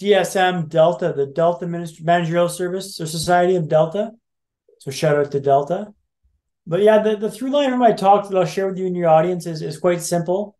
DSM 0.00 0.70
Delta, 0.70 1.12
the 1.14 1.26
Delta 1.26 1.66
Managerial 1.66 2.48
Service 2.48 2.98
or 2.98 3.04
Society 3.04 3.56
of 3.56 3.68
Delta. 3.68 4.12
So 4.78 4.90
shout 4.90 5.16
out 5.16 5.30
to 5.32 5.40
Delta. 5.40 5.92
But 6.66 6.82
yeah, 6.82 7.02
the, 7.02 7.16
the 7.16 7.30
through 7.30 7.50
line 7.50 7.72
of 7.72 7.78
my 7.78 7.92
talk 7.92 8.28
that 8.28 8.36
I'll 8.36 8.44
share 8.44 8.68
with 8.68 8.78
you 8.78 8.86
and 8.86 8.96
your 8.96 9.08
audience 9.08 9.46
is, 9.46 9.62
is 9.62 9.78
quite 9.78 10.02
simple. 10.02 10.56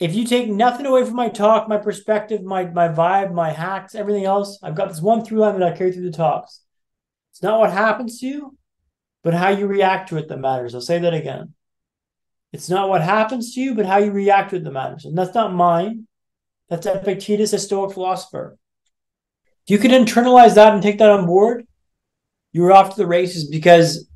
If 0.00 0.14
you 0.14 0.24
take 0.24 0.48
nothing 0.48 0.86
away 0.86 1.04
from 1.04 1.16
my 1.16 1.28
talk, 1.28 1.68
my 1.68 1.78
perspective, 1.78 2.42
my 2.42 2.66
my 2.66 2.88
vibe, 2.88 3.32
my 3.32 3.50
hacks, 3.50 3.94
everything 3.94 4.24
else, 4.24 4.58
I've 4.62 4.76
got 4.76 4.88
this 4.88 5.00
one 5.00 5.24
through 5.24 5.38
line 5.38 5.58
that 5.58 5.72
I 5.72 5.76
carry 5.76 5.92
through 5.92 6.10
the 6.10 6.16
talks. 6.16 6.60
It's 7.32 7.42
not 7.42 7.58
what 7.58 7.72
happens 7.72 8.20
to 8.20 8.26
you, 8.26 8.56
but 9.24 9.34
how 9.34 9.48
you 9.48 9.66
react 9.66 10.10
to 10.10 10.16
it 10.18 10.28
that 10.28 10.38
matters. 10.38 10.74
I'll 10.74 10.80
say 10.80 10.98
that 11.00 11.14
again. 11.14 11.54
It's 12.52 12.70
not 12.70 12.88
what 12.88 13.02
happens 13.02 13.54
to 13.54 13.60
you, 13.60 13.74
but 13.74 13.86
how 13.86 13.98
you 13.98 14.10
react 14.10 14.50
to 14.50 14.56
it 14.56 14.64
that 14.64 14.70
matters. 14.70 15.04
And 15.04 15.16
that's 15.16 15.34
not 15.34 15.52
mine. 15.52 16.06
That's 16.68 16.86
Epictetus, 16.86 17.52
a 17.52 17.58
Stoic 17.58 17.92
philosopher. 17.92 18.56
If 19.66 19.70
you 19.70 19.78
can 19.78 19.90
internalize 19.90 20.54
that 20.54 20.72
and 20.72 20.82
take 20.82 20.98
that 20.98 21.10
on 21.10 21.26
board, 21.26 21.66
you're 22.52 22.72
off 22.72 22.90
to 22.90 22.96
the 22.96 23.06
races 23.06 23.48
because 23.48 24.08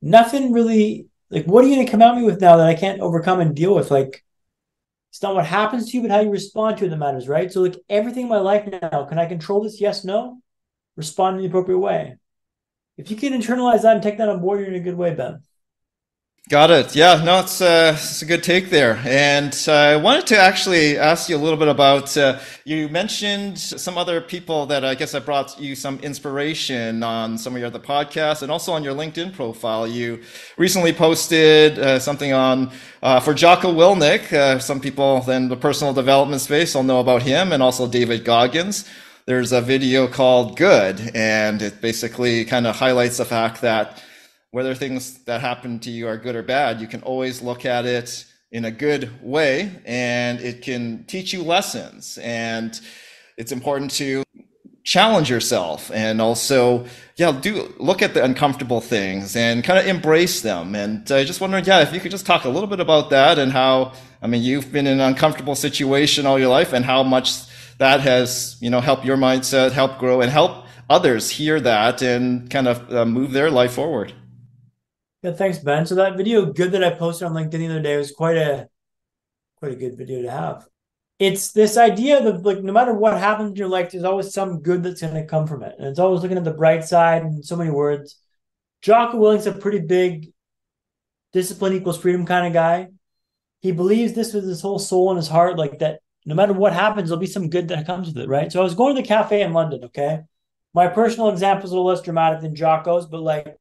nothing 0.00 0.52
really 0.52 1.08
like 1.30 1.44
what 1.44 1.64
are 1.64 1.68
you 1.68 1.84
to 1.84 1.90
come 1.90 2.02
at 2.02 2.16
me 2.16 2.22
with 2.22 2.40
now 2.40 2.56
that 2.56 2.66
I 2.66 2.74
can't 2.74 3.00
overcome 3.00 3.40
and 3.40 3.54
deal 3.54 3.74
with? 3.74 3.90
Like, 3.90 4.24
it's 5.10 5.22
not 5.22 5.34
what 5.34 5.46
happens 5.46 5.90
to 5.90 5.96
you, 5.96 6.02
but 6.02 6.10
how 6.10 6.20
you 6.20 6.30
respond 6.30 6.78
to 6.78 6.86
it 6.86 6.88
that 6.90 6.96
matters, 6.96 7.28
right? 7.28 7.52
So, 7.52 7.62
like 7.62 7.76
everything 7.88 8.24
in 8.24 8.28
my 8.28 8.38
life 8.38 8.66
now, 8.66 9.04
can 9.04 9.18
I 9.18 9.26
control 9.26 9.62
this? 9.62 9.80
Yes, 9.80 10.04
no. 10.04 10.40
Respond 10.96 11.36
in 11.36 11.42
the 11.42 11.48
appropriate 11.48 11.78
way. 11.78 12.16
If 12.96 13.10
you 13.10 13.16
can 13.16 13.32
internalize 13.32 13.82
that 13.82 13.94
and 13.94 14.02
take 14.02 14.18
that 14.18 14.28
on 14.28 14.40
board, 14.40 14.60
you're 14.60 14.68
in 14.68 14.74
a 14.74 14.80
good 14.80 14.96
way, 14.96 15.14
Ben. 15.14 15.42
Got 16.48 16.70
it. 16.70 16.96
Yeah, 16.96 17.22
no, 17.22 17.40
it's, 17.40 17.60
uh, 17.60 17.92
it's 17.94 18.22
a 18.22 18.24
good 18.24 18.42
take 18.42 18.70
there. 18.70 18.98
And 19.04 19.54
uh, 19.68 19.72
I 19.72 19.96
wanted 19.96 20.26
to 20.28 20.38
actually 20.38 20.96
ask 20.96 21.28
you 21.28 21.36
a 21.36 21.42
little 21.44 21.58
bit 21.58 21.68
about 21.68 22.16
uh, 22.16 22.38
you 22.64 22.88
mentioned 22.88 23.58
some 23.58 23.98
other 23.98 24.22
people 24.22 24.64
that 24.64 24.82
I 24.82 24.94
guess 24.94 25.14
I 25.14 25.18
brought 25.18 25.60
you 25.60 25.74
some 25.74 25.98
inspiration 25.98 27.02
on 27.02 27.36
some 27.36 27.52
of 27.52 27.58
your 27.58 27.66
other 27.66 27.78
podcasts 27.78 28.40
and 28.40 28.50
also 28.50 28.72
on 28.72 28.82
your 28.82 28.94
LinkedIn 28.94 29.34
profile. 29.34 29.86
You 29.86 30.22
recently 30.56 30.94
posted 30.94 31.78
uh, 31.78 31.98
something 31.98 32.32
on 32.32 32.70
uh, 33.02 33.20
for 33.20 33.34
Jocko 33.34 33.70
Willink. 33.70 34.32
Uh, 34.32 34.58
some 34.58 34.80
people 34.80 35.30
in 35.30 35.50
the 35.50 35.56
personal 35.56 35.92
development 35.92 36.40
space 36.40 36.74
will 36.74 36.82
know 36.82 37.00
about 37.00 37.20
him 37.20 37.52
and 37.52 37.62
also 37.62 37.86
David 37.86 38.24
Goggins. 38.24 38.88
There's 39.26 39.52
a 39.52 39.60
video 39.60 40.06
called 40.08 40.56
Good, 40.56 41.10
and 41.14 41.60
it 41.60 41.82
basically 41.82 42.46
kind 42.46 42.66
of 42.66 42.76
highlights 42.76 43.18
the 43.18 43.26
fact 43.26 43.60
that 43.60 44.02
whether 44.50 44.74
things 44.74 45.24
that 45.24 45.40
happen 45.40 45.78
to 45.80 45.90
you 45.90 46.08
are 46.08 46.16
good 46.16 46.34
or 46.34 46.42
bad, 46.42 46.80
you 46.80 46.86
can 46.86 47.02
always 47.02 47.42
look 47.42 47.64
at 47.64 47.84
it 47.84 48.24
in 48.50 48.64
a 48.64 48.70
good 48.70 49.10
way 49.22 49.70
and 49.84 50.40
it 50.40 50.62
can 50.62 51.04
teach 51.04 51.32
you 51.32 51.42
lessons. 51.42 52.18
And 52.22 52.78
it's 53.36 53.52
important 53.52 53.90
to 53.92 54.22
challenge 54.84 55.28
yourself 55.28 55.90
and 55.92 56.18
also, 56.18 56.86
yeah, 57.16 57.30
do 57.30 57.74
look 57.78 58.00
at 58.00 58.14
the 58.14 58.24
uncomfortable 58.24 58.80
things 58.80 59.36
and 59.36 59.62
kind 59.62 59.78
of 59.78 59.86
embrace 59.86 60.40
them. 60.40 60.74
And 60.74 61.10
I 61.12 61.24
just 61.24 61.42
wondering, 61.42 61.66
yeah, 61.66 61.82
if 61.82 61.92
you 61.92 62.00
could 62.00 62.10
just 62.10 62.24
talk 62.24 62.44
a 62.44 62.48
little 62.48 62.68
bit 62.68 62.80
about 62.80 63.10
that 63.10 63.38
and 63.38 63.52
how, 63.52 63.92
I 64.22 64.28
mean, 64.28 64.42
you've 64.42 64.72
been 64.72 64.86
in 64.86 64.94
an 64.94 65.00
uncomfortable 65.00 65.54
situation 65.54 66.24
all 66.24 66.38
your 66.38 66.48
life 66.48 66.72
and 66.72 66.86
how 66.86 67.02
much 67.02 67.46
that 67.76 68.00
has, 68.00 68.56
you 68.60 68.70
know, 68.70 68.80
helped 68.80 69.04
your 69.04 69.18
mindset, 69.18 69.72
help 69.72 69.98
grow 69.98 70.22
and 70.22 70.30
help 70.30 70.64
others 70.88 71.28
hear 71.28 71.60
that 71.60 72.00
and 72.00 72.48
kind 72.48 72.66
of 72.66 72.90
uh, 72.90 73.04
move 73.04 73.32
their 73.32 73.50
life 73.50 73.72
forward. 73.72 74.14
Yeah, 75.22 75.32
thanks, 75.32 75.58
Ben. 75.58 75.84
So 75.84 75.96
that 75.96 76.16
video 76.16 76.52
good 76.52 76.72
that 76.72 76.84
I 76.84 76.90
posted 76.90 77.26
on 77.26 77.34
LinkedIn 77.34 77.50
the 77.50 77.66
other 77.66 77.82
day 77.82 77.96
was 77.96 78.12
quite 78.12 78.36
a 78.36 78.68
quite 79.56 79.72
a 79.72 79.76
good 79.76 79.96
video 79.96 80.22
to 80.22 80.30
have. 80.30 80.66
It's 81.18 81.50
this 81.50 81.76
idea 81.76 82.24
of 82.24 82.44
like 82.44 82.62
no 82.62 82.72
matter 82.72 82.94
what 82.94 83.18
happens 83.18 83.50
in 83.50 83.56
your 83.56 83.68
life, 83.68 83.90
there's 83.90 84.04
always 84.04 84.32
some 84.32 84.60
good 84.62 84.82
that's 84.84 85.00
gonna 85.00 85.24
come 85.26 85.46
from 85.46 85.64
it. 85.64 85.74
And 85.78 85.88
it's 85.88 85.98
always 85.98 86.22
looking 86.22 86.38
at 86.38 86.44
the 86.44 86.52
bright 86.52 86.84
side 86.84 87.22
and 87.22 87.44
so 87.44 87.56
many 87.56 87.70
words. 87.70 88.16
Jocko 88.82 89.16
Willink's 89.18 89.46
a 89.46 89.52
pretty 89.52 89.80
big 89.80 90.32
discipline 91.32 91.72
equals 91.72 91.98
freedom 91.98 92.24
kind 92.24 92.46
of 92.46 92.52
guy. 92.52 92.88
He 93.60 93.72
believes 93.72 94.12
this 94.12 94.32
with 94.32 94.44
his 94.46 94.60
whole 94.60 94.78
soul 94.78 95.10
and 95.10 95.16
his 95.16 95.28
heart, 95.28 95.58
like 95.58 95.80
that 95.80 96.00
no 96.26 96.36
matter 96.36 96.52
what 96.52 96.72
happens, 96.72 97.08
there'll 97.08 97.20
be 97.20 97.26
some 97.26 97.50
good 97.50 97.68
that 97.68 97.86
comes 97.86 98.08
with 98.08 98.18
it, 98.18 98.28
right? 98.28 98.52
So 98.52 98.60
I 98.60 98.64
was 98.64 98.74
going 98.74 98.94
to 98.94 99.02
the 99.02 99.08
cafe 99.08 99.42
in 99.42 99.52
London, 99.52 99.84
okay? 99.84 100.20
My 100.74 100.86
personal 100.86 101.30
example 101.30 101.64
is 101.64 101.72
a 101.72 101.74
little 101.74 101.86
less 101.86 102.02
dramatic 102.02 102.40
than 102.40 102.54
Jocko's, 102.54 103.06
but 103.06 103.22
like 103.22 103.56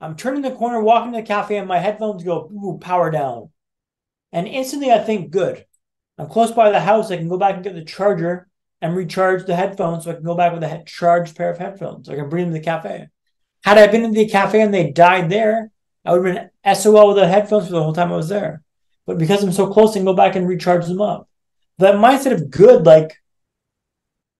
I'm 0.00 0.16
turning 0.16 0.42
the 0.42 0.50
corner, 0.50 0.80
walking 0.80 1.12
to 1.12 1.18
the 1.18 1.26
cafe, 1.26 1.56
and 1.56 1.68
my 1.68 1.78
headphones 1.78 2.22
go 2.22 2.50
ooh, 2.52 2.78
power 2.80 3.10
down. 3.10 3.50
And 4.32 4.46
instantly 4.46 4.90
I 4.90 4.98
think, 4.98 5.30
good. 5.30 5.64
I'm 6.18 6.28
close 6.28 6.52
by 6.52 6.70
the 6.70 6.80
house. 6.80 7.10
I 7.10 7.16
can 7.16 7.28
go 7.28 7.38
back 7.38 7.54
and 7.54 7.64
get 7.64 7.74
the 7.74 7.84
charger 7.84 8.48
and 8.80 8.94
recharge 8.94 9.46
the 9.46 9.56
headphones 9.56 10.04
so 10.04 10.10
I 10.10 10.14
can 10.14 10.24
go 10.24 10.36
back 10.36 10.52
with 10.52 10.62
a 10.62 10.82
charged 10.86 11.36
pair 11.36 11.50
of 11.50 11.58
headphones. 11.58 12.08
I 12.08 12.16
can 12.16 12.28
bring 12.28 12.46
them 12.46 12.54
to 12.54 12.58
the 12.58 12.64
cafe. 12.64 13.08
Had 13.64 13.78
I 13.78 13.86
been 13.86 14.04
in 14.04 14.12
the 14.12 14.28
cafe 14.28 14.60
and 14.60 14.72
they 14.72 14.90
died 14.90 15.30
there, 15.30 15.70
I 16.04 16.12
would 16.12 16.26
have 16.26 16.50
been 16.64 16.74
SOL 16.74 17.08
with 17.08 17.16
the 17.16 17.26
headphones 17.26 17.66
for 17.66 17.72
the 17.72 17.82
whole 17.82 17.92
time 17.92 18.12
I 18.12 18.16
was 18.16 18.28
there. 18.28 18.62
But 19.06 19.18
because 19.18 19.42
I'm 19.42 19.52
so 19.52 19.72
close, 19.72 19.92
I 19.92 19.94
can 19.94 20.04
go 20.04 20.14
back 20.14 20.36
and 20.36 20.48
recharge 20.48 20.86
them 20.86 21.00
up. 21.00 21.28
That 21.78 21.96
mindset 21.96 22.32
of 22.32 22.50
good, 22.50 22.86
like 22.86 23.16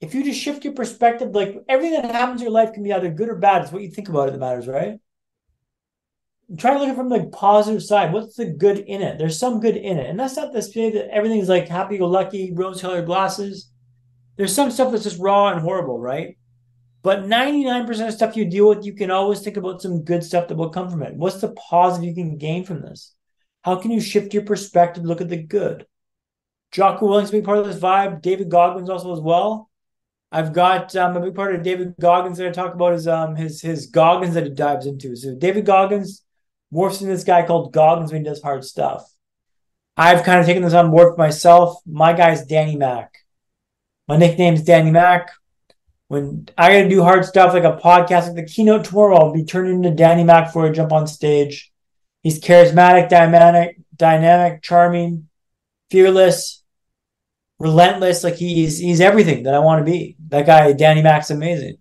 if 0.00 0.14
you 0.14 0.22
just 0.22 0.40
shift 0.40 0.64
your 0.64 0.74
perspective, 0.74 1.34
like 1.34 1.56
everything 1.68 2.00
that 2.00 2.14
happens 2.14 2.40
in 2.40 2.46
your 2.46 2.52
life 2.52 2.72
can 2.72 2.82
be 2.82 2.92
either 2.92 3.10
good 3.10 3.28
or 3.28 3.36
bad. 3.36 3.62
It's 3.62 3.72
what 3.72 3.82
you 3.82 3.90
think 3.90 4.08
about 4.08 4.28
it 4.28 4.32
that 4.32 4.38
matters, 4.38 4.68
right? 4.68 4.98
Try 6.58 6.74
to 6.74 6.78
look 6.78 6.88
at 6.88 6.92
it 6.92 6.96
from 6.96 7.08
the 7.08 7.26
positive 7.32 7.82
side. 7.82 8.12
What's 8.12 8.36
the 8.36 8.46
good 8.46 8.78
in 8.78 9.02
it? 9.02 9.18
There's 9.18 9.38
some 9.38 9.60
good 9.60 9.76
in 9.76 9.98
it. 9.98 10.08
And 10.08 10.18
that's 10.18 10.36
not 10.36 10.52
to 10.52 10.62
say 10.62 10.90
that 10.90 11.12
everything's 11.12 11.48
like 11.48 11.68
happy 11.68 11.98
go 11.98 12.06
lucky, 12.06 12.52
rose 12.52 12.80
colored 12.80 13.06
glasses. 13.06 13.70
There's 14.36 14.54
some 14.54 14.70
stuff 14.70 14.92
that's 14.92 15.04
just 15.04 15.18
raw 15.18 15.48
and 15.48 15.60
horrible, 15.60 15.98
right? 15.98 16.36
But 17.02 17.24
99% 17.24 18.06
of 18.06 18.14
stuff 18.14 18.36
you 18.36 18.44
deal 18.44 18.68
with, 18.68 18.84
you 18.84 18.94
can 18.94 19.10
always 19.10 19.40
think 19.40 19.56
about 19.56 19.82
some 19.82 20.04
good 20.04 20.22
stuff 20.22 20.48
that 20.48 20.56
will 20.56 20.70
come 20.70 20.90
from 20.90 21.02
it. 21.02 21.14
What's 21.14 21.40
the 21.40 21.52
positive 21.52 22.08
you 22.08 22.14
can 22.14 22.36
gain 22.36 22.64
from 22.64 22.82
this? 22.82 23.14
How 23.62 23.76
can 23.76 23.90
you 23.90 24.00
shift 24.00 24.34
your 24.34 24.44
perspective, 24.44 25.04
look 25.04 25.20
at 25.20 25.28
the 25.28 25.42
good? 25.42 25.86
Jocko 26.72 27.06
Willink's 27.06 27.30
a 27.30 27.32
big 27.32 27.44
part 27.44 27.58
of 27.58 27.66
this 27.66 27.78
vibe. 27.78 28.22
David 28.22 28.50
Goggins 28.50 28.90
also 28.90 29.12
as 29.12 29.20
well. 29.20 29.70
I've 30.32 30.52
got 30.52 30.94
um, 30.96 31.16
a 31.16 31.20
big 31.20 31.34
part 31.34 31.54
of 31.54 31.62
David 31.62 31.94
Goggins 32.00 32.38
that 32.38 32.48
I 32.48 32.50
talk 32.50 32.74
about 32.74 32.94
is 32.94 33.06
um, 33.06 33.36
his 33.36 33.62
his 33.62 33.86
Goggins 33.86 34.34
that 34.34 34.44
he 34.44 34.50
dives 34.50 34.86
into. 34.86 35.14
So 35.16 35.34
David 35.34 35.64
Goggins 35.64 36.25
morphs 36.76 37.00
into 37.00 37.06
this 37.06 37.24
guy 37.24 37.46
called 37.46 37.72
Goggins 37.72 38.12
when 38.12 38.22
he 38.22 38.28
does 38.28 38.42
hard 38.42 38.64
stuff. 38.64 39.10
I've 39.96 40.24
kind 40.24 40.40
of 40.40 40.46
taken 40.46 40.62
this 40.62 40.74
on 40.74 40.90
for 40.90 41.16
myself. 41.16 41.78
My 41.86 42.12
guy's 42.12 42.44
Danny 42.44 42.76
Mac. 42.76 43.14
My 44.06 44.18
nickname's 44.18 44.62
Danny 44.62 44.90
Mac. 44.90 45.30
When 46.08 46.46
I 46.56 46.68
got 46.68 46.82
to 46.82 46.88
do 46.88 47.02
hard 47.02 47.24
stuff 47.24 47.54
like 47.54 47.64
a 47.64 47.80
podcast, 47.82 48.26
like 48.26 48.34
the 48.34 48.44
keynote 48.44 48.84
tomorrow, 48.84 49.16
I'll 49.16 49.32
be 49.32 49.44
turning 49.44 49.76
into 49.76 49.90
Danny 49.90 50.22
Mac 50.22 50.48
before 50.48 50.66
I 50.66 50.70
jump 50.70 50.92
on 50.92 51.06
stage. 51.06 51.72
He's 52.22 52.40
charismatic, 52.40 53.08
dynamic, 53.08 53.78
dynamic, 53.96 54.62
charming, 54.62 55.28
fearless, 55.90 56.62
relentless. 57.58 58.22
Like 58.22 58.36
he's 58.36 58.78
he's 58.78 59.00
everything 59.00 59.44
that 59.44 59.54
I 59.54 59.60
want 59.60 59.84
to 59.84 59.90
be. 59.90 60.16
That 60.28 60.46
guy, 60.46 60.72
Danny 60.72 61.02
Mac's 61.02 61.30
amazing. 61.30 61.78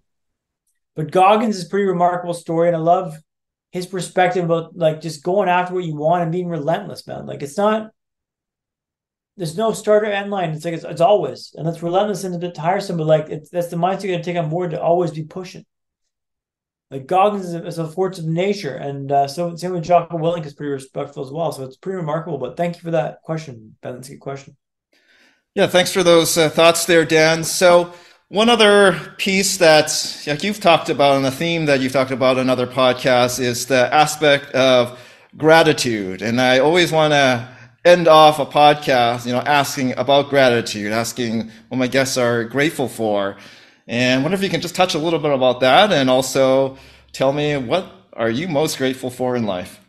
But 0.95 1.11
Goggins 1.11 1.57
is 1.57 1.65
a 1.65 1.69
pretty 1.69 1.85
remarkable 1.85 2.33
story, 2.33 2.69
and 2.69 2.77
I 2.77 2.79
love 2.79 3.15
his 3.75 3.85
perspective 3.85 4.45
about 4.45 4.73
like 4.77 5.01
just 5.01 5.21
going 5.21 5.49
after 5.49 5.73
what 5.73 5.83
you 5.83 5.97
want 5.97 6.23
and 6.23 6.31
being 6.31 6.47
relentless, 6.47 7.05
man. 7.05 7.25
Like 7.25 7.43
it's 7.43 7.57
not 7.57 7.91
there's 9.35 9.57
no 9.57 9.73
starter 9.73 10.05
end 10.05 10.31
line. 10.31 10.51
It's 10.51 10.63
like 10.63 10.75
it's, 10.75 10.85
it's 10.85 11.01
always, 11.01 11.53
and 11.57 11.67
it's 11.67 11.83
relentless 11.83 12.23
and 12.23 12.33
a 12.33 12.39
bit 12.39 12.55
tiresome, 12.55 12.95
but 12.95 13.05
like 13.05 13.27
it's 13.27 13.49
that's 13.49 13.67
the 13.67 13.75
mindset 13.75 14.05
you 14.05 14.11
got 14.11 14.19
to 14.19 14.23
take 14.23 14.37
on 14.37 14.49
board 14.49 14.71
to 14.71 14.81
always 14.81 15.11
be 15.11 15.23
pushing. 15.23 15.65
Like 16.89 17.05
Goggins 17.05 17.47
is 17.47 17.53
a, 17.53 17.65
is 17.65 17.77
a 17.77 17.85
force 17.85 18.17
of 18.17 18.23
nature, 18.23 18.75
and 18.75 19.11
uh, 19.11 19.27
so 19.27 19.53
same 19.57 19.73
with 19.73 19.83
Jocko 19.83 20.19
Willink 20.19 20.45
is 20.45 20.53
pretty 20.53 20.71
respectful 20.71 21.25
as 21.25 21.31
well. 21.33 21.51
So 21.51 21.65
it's 21.65 21.75
pretty 21.75 21.97
remarkable. 21.97 22.37
But 22.37 22.55
thank 22.55 22.75
you 22.75 22.81
for 22.81 22.91
that 22.91 23.23
question, 23.23 23.75
Ben. 23.81 23.95
That's 23.95 24.07
a 24.07 24.11
good 24.11 24.21
question. 24.21 24.55
Yeah, 25.53 25.67
thanks 25.67 25.91
for 25.91 26.01
those 26.01 26.37
uh, 26.37 26.47
thoughts 26.47 26.85
there, 26.85 27.03
Dan. 27.03 27.43
So 27.43 27.93
one 28.29 28.49
other 28.49 28.99
piece 29.17 29.57
that 29.57 30.23
like 30.25 30.43
you've 30.43 30.59
talked 30.59 30.89
about, 30.89 31.15
and 31.15 31.25
the 31.25 31.31
theme 31.31 31.65
that 31.65 31.79
you've 31.79 31.91
talked 31.91 32.11
about 32.11 32.37
in 32.37 32.49
other 32.49 32.67
podcasts, 32.67 33.39
is 33.39 33.67
the 33.67 33.93
aspect 33.93 34.51
of 34.55 34.99
gratitude. 35.37 36.21
And 36.21 36.41
I 36.41 36.59
always 36.59 36.91
want 36.91 37.13
to 37.13 37.47
end 37.83 38.07
off 38.07 38.39
a 38.39 38.45
podcast, 38.45 39.25
you 39.27 39.31
know, 39.31 39.39
asking 39.39 39.95
about 39.97 40.29
gratitude, 40.29 40.91
asking 40.91 41.51
what 41.69 41.77
my 41.77 41.87
guests 41.87 42.17
are 42.17 42.43
grateful 42.43 42.87
for. 42.87 43.37
And 43.87 44.23
wonder 44.23 44.35
if 44.35 44.43
you 44.43 44.49
can 44.49 44.61
just 44.61 44.75
touch 44.75 44.95
a 44.95 44.99
little 44.99 45.19
bit 45.19 45.31
about 45.31 45.59
that 45.59 45.91
and 45.91 46.09
also 46.09 46.77
tell 47.11 47.31
me 47.31 47.55
what 47.57 47.85
are 48.13 48.29
you 48.29 48.47
most 48.47 48.79
grateful 48.79 49.11
for 49.11 49.35
in 49.35 49.45
life? 49.45 49.79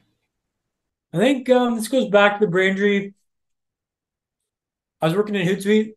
I 1.15 1.19
think 1.19 1.49
um, 1.49 1.77
this 1.77 1.89
goes 1.89 2.09
back 2.11 2.41
to 2.41 2.47
the. 2.47 3.15
I 5.01 5.07
was 5.07 5.15
working 5.15 5.35
in 5.35 5.47
Hootsuite. 5.47 5.96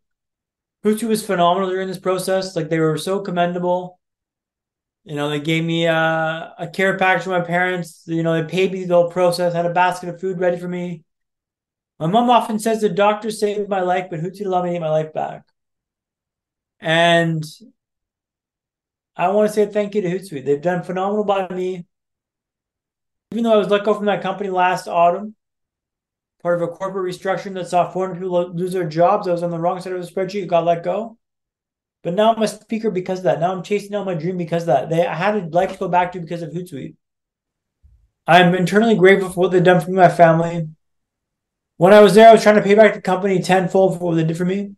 Hootsuite 0.84 1.08
was 1.08 1.24
phenomenal 1.24 1.68
during 1.68 1.88
this 1.88 1.98
process. 1.98 2.56
Like 2.56 2.68
they 2.68 2.78
were 2.78 2.96
so 2.96 3.20
commendable. 3.20 4.00
You 5.04 5.16
know, 5.16 5.28
they 5.30 5.40
gave 5.40 5.64
me 5.64 5.86
a, 5.86 6.54
a 6.58 6.68
care 6.68 6.96
package 6.98 7.24
for 7.24 7.30
my 7.30 7.40
parents. 7.40 8.02
You 8.06 8.22
know, 8.22 8.34
they 8.34 8.48
paid 8.48 8.72
me 8.72 8.84
the 8.84 8.94
whole 8.94 9.10
process, 9.10 9.54
had 9.54 9.66
a 9.66 9.72
basket 9.72 10.08
of 10.08 10.20
food 10.20 10.38
ready 10.38 10.58
for 10.58 10.68
me. 10.68 11.04
My 11.98 12.06
mom 12.06 12.30
often 12.30 12.58
says 12.58 12.80
the 12.80 12.88
doctor 12.88 13.30
saved 13.30 13.68
my 13.68 13.80
life, 13.80 14.06
but 14.10 14.20
Hootsuite 14.20 14.46
allowed 14.46 14.64
me 14.64 14.70
to 14.70 14.74
get 14.74 14.80
my 14.80 14.90
life 14.90 15.12
back. 15.12 15.44
And 16.80 17.44
I 19.16 19.28
want 19.28 19.48
to 19.48 19.54
say 19.54 19.66
thank 19.66 19.94
you 19.94 20.00
to 20.02 20.08
Hootsuite. 20.08 20.46
They've 20.46 20.62
done 20.62 20.82
phenomenal 20.82 21.24
by 21.24 21.48
me. 21.48 21.86
Even 23.32 23.44
though 23.44 23.52
I 23.52 23.58
was 23.58 23.68
let 23.68 23.84
go 23.84 23.94
from 23.94 24.06
that 24.06 24.22
company 24.22 24.48
last 24.48 24.88
autumn, 24.88 25.34
part 26.42 26.60
of 26.60 26.68
a 26.68 26.72
corporate 26.72 27.14
restructuring 27.14 27.54
that 27.54 27.68
saw 27.68 27.90
400 27.90 28.20
people 28.20 28.52
lose 28.54 28.72
their 28.72 28.88
jobs, 28.88 29.28
I 29.28 29.32
was 29.32 29.42
on 29.42 29.50
the 29.50 29.58
wrong 29.58 29.80
side 29.80 29.92
of 29.92 30.04
the 30.04 30.10
spreadsheet, 30.10 30.46
got 30.48 30.64
let 30.64 30.82
go. 30.82 31.18
But 32.02 32.14
now 32.14 32.32
I'm 32.32 32.42
a 32.42 32.48
speaker 32.48 32.90
because 32.90 33.18
of 33.18 33.24
that. 33.24 33.40
Now 33.40 33.52
I'm 33.52 33.62
chasing 33.62 33.94
out 33.94 34.06
my 34.06 34.14
dream 34.14 34.38
because 34.38 34.62
of 34.62 34.68
that. 34.68 34.88
They 34.88 35.06
I 35.06 35.14
had 35.14 35.36
a 35.36 35.46
life 35.48 35.72
to 35.72 35.78
go 35.78 35.88
back 35.88 36.12
to 36.12 36.20
because 36.20 36.42
of 36.42 36.50
Hootsuite. 36.50 36.96
I'm 38.26 38.54
internally 38.54 38.96
grateful 38.96 39.30
for 39.30 39.40
what 39.40 39.52
they've 39.52 39.62
done 39.62 39.80
for 39.80 39.90
me, 39.90 39.96
my 39.96 40.08
family. 40.08 40.68
When 41.76 41.92
I 41.92 42.00
was 42.00 42.14
there, 42.14 42.28
I 42.28 42.32
was 42.32 42.42
trying 42.42 42.56
to 42.56 42.62
pay 42.62 42.74
back 42.74 42.94
the 42.94 43.00
company 43.00 43.42
tenfold 43.42 43.98
for 43.98 44.04
what 44.04 44.14
they 44.16 44.24
did 44.24 44.36
for 44.36 44.44
me. 44.44 44.76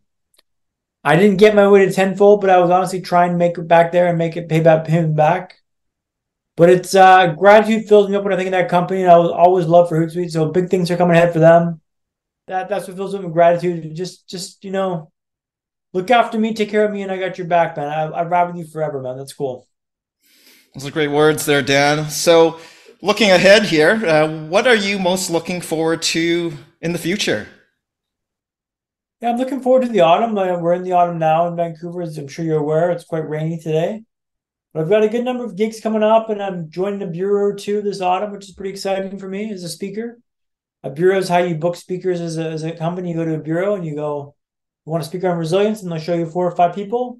I 1.03 1.17
didn't 1.17 1.37
get 1.37 1.55
my 1.55 1.69
way 1.69 1.85
to 1.85 1.91
tenfold, 1.91 2.41
but 2.41 2.49
I 2.49 2.59
was 2.59 2.69
honestly 2.69 3.01
trying 3.01 3.31
to 3.31 3.37
make 3.37 3.57
it 3.57 3.67
back 3.67 3.91
there 3.91 4.07
and 4.07 4.17
make 4.17 4.37
it 4.37 4.47
pay 4.47 4.61
back 4.61 4.87
him 4.87 5.13
back. 5.13 5.62
But 6.55 6.69
it's 6.69 6.93
uh, 6.93 7.33
gratitude 7.33 7.87
fills 7.87 8.09
me 8.09 8.15
up 8.15 8.23
when 8.23 8.33
I 8.33 8.35
think 8.35 8.47
of 8.47 8.51
that 8.51 8.69
company, 8.69 9.01
and 9.01 9.11
I 9.11 9.17
will 9.17 9.33
always 9.33 9.65
love 9.65 9.89
for 9.89 9.99
Hootsuite. 9.99 10.31
So 10.31 10.51
big 10.51 10.69
things 10.69 10.91
are 10.91 10.97
coming 10.97 11.17
ahead 11.17 11.33
for 11.33 11.39
them. 11.39 11.81
That 12.47 12.69
that's 12.69 12.87
what 12.87 12.97
fills 12.97 13.13
me 13.13 13.21
with 13.21 13.33
gratitude. 13.33 13.95
Just 13.95 14.27
just 14.29 14.63
you 14.63 14.71
know, 14.71 15.11
look 15.93 16.11
after 16.11 16.37
me, 16.37 16.53
take 16.53 16.69
care 16.69 16.85
of 16.85 16.91
me, 16.91 17.01
and 17.01 17.11
I 17.11 17.17
got 17.17 17.37
your 17.37 17.47
back, 17.47 17.75
man. 17.77 17.87
I, 17.87 18.03
I 18.03 18.23
ride 18.25 18.47
with 18.47 18.57
you 18.57 18.67
forever, 18.67 19.01
man. 19.01 19.17
That's 19.17 19.33
cool. 19.33 19.67
Those 20.75 20.87
are 20.87 20.91
great 20.91 21.09
words 21.09 21.45
there, 21.45 21.61
Dan. 21.61 22.09
So 22.09 22.59
looking 23.01 23.31
ahead 23.31 23.63
here, 23.63 24.03
uh, 24.05 24.27
what 24.47 24.67
are 24.67 24.75
you 24.75 24.99
most 24.99 25.29
looking 25.29 25.61
forward 25.61 26.01
to 26.03 26.53
in 26.81 26.93
the 26.93 26.99
future? 26.99 27.47
Yeah, 29.21 29.29
I'm 29.29 29.37
looking 29.37 29.61
forward 29.61 29.83
to 29.83 29.89
the 29.89 30.01
autumn. 30.01 30.37
Uh, 30.37 30.59
we're 30.59 30.73
in 30.73 30.83
the 30.83 30.91
autumn 30.91 31.17
now 31.17 31.47
in 31.47 31.55
Vancouver, 31.55 32.01
as 32.01 32.17
I'm 32.17 32.27
sure 32.27 32.43
you're 32.43 32.59
aware. 32.59 32.91
It's 32.91 33.05
quite 33.05 33.27
rainy 33.29 33.59
today. 33.59 34.03
I've 34.75 34.89
got 34.89 35.03
a 35.03 35.09
good 35.09 35.23
number 35.23 35.45
of 35.45 35.55
gigs 35.55 35.79
coming 35.79 36.01
up, 36.01 36.29
and 36.29 36.41
I'm 36.41 36.69
joining 36.71 37.03
a 37.03 37.07
bureau 37.07 37.43
or 37.43 37.55
two 37.55 37.81
this 37.81 38.01
autumn, 38.01 38.31
which 38.31 38.45
is 38.45 38.55
pretty 38.55 38.71
exciting 38.71 39.19
for 39.19 39.27
me 39.27 39.51
as 39.51 39.63
a 39.63 39.69
speaker. 39.69 40.19
A 40.81 40.89
bureau 40.89 41.17
is 41.17 41.29
how 41.29 41.37
you 41.37 41.55
book 41.55 41.75
speakers 41.75 42.19
as 42.19 42.37
a, 42.37 42.49
as 42.49 42.63
a 42.63 42.71
company. 42.71 43.11
You 43.11 43.17
go 43.17 43.25
to 43.25 43.35
a 43.35 43.39
bureau 43.39 43.75
and 43.75 43.85
you 43.85 43.95
go, 43.95 44.35
you 44.85 44.91
want 44.91 45.03
to 45.03 45.09
speak 45.09 45.23
on 45.23 45.37
resilience, 45.37 45.83
and 45.83 45.91
they'll 45.91 45.99
show 45.99 46.15
you 46.15 46.25
four 46.25 46.47
or 46.47 46.55
five 46.55 46.73
people. 46.73 47.19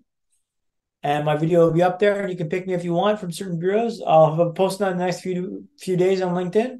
And 1.04 1.26
my 1.26 1.36
video 1.36 1.66
will 1.66 1.74
be 1.74 1.84
up 1.84 2.00
there, 2.00 2.22
and 2.22 2.32
you 2.32 2.38
can 2.38 2.50
pick 2.50 2.66
me 2.66 2.74
if 2.74 2.84
you 2.84 2.94
want 2.94 3.20
from 3.20 3.32
certain 3.32 3.60
bureaus. 3.60 4.02
I'll 4.06 4.32
have 4.32 4.48
a 4.48 4.54
post 4.54 4.82
on 4.82 4.98
the 4.98 5.06
next 5.06 5.22
few 5.22 5.68
few 5.80 5.96
days 5.96 6.22
on 6.22 6.34
LinkedIn. 6.34 6.80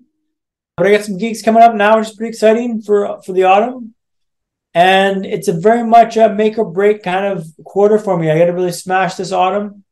But 0.76 0.88
I 0.88 0.92
got 0.92 1.06
some 1.06 1.18
gigs 1.18 1.44
coming 1.44 1.62
up 1.62 1.76
now, 1.76 2.00
which 2.00 2.10
is 2.10 2.16
pretty 2.16 2.30
exciting 2.30 2.82
for 2.82 3.22
for 3.22 3.34
the 3.34 3.44
autumn. 3.44 3.94
And 4.74 5.24
it's 5.24 5.48
a 5.48 5.54
very 5.54 5.84
much 5.84 6.18
a 6.18 6.34
make 6.34 6.58
or 6.58 6.66
break 6.66 7.04
kind 7.04 7.26
of 7.26 7.46
quarter 7.64 8.00
for 8.00 8.18
me. 8.18 8.32
I 8.32 8.40
got 8.40 8.46
to 8.46 8.54
really 8.54 8.72
smash 8.72 9.16
this 9.16 9.32
autumn. 9.32 9.83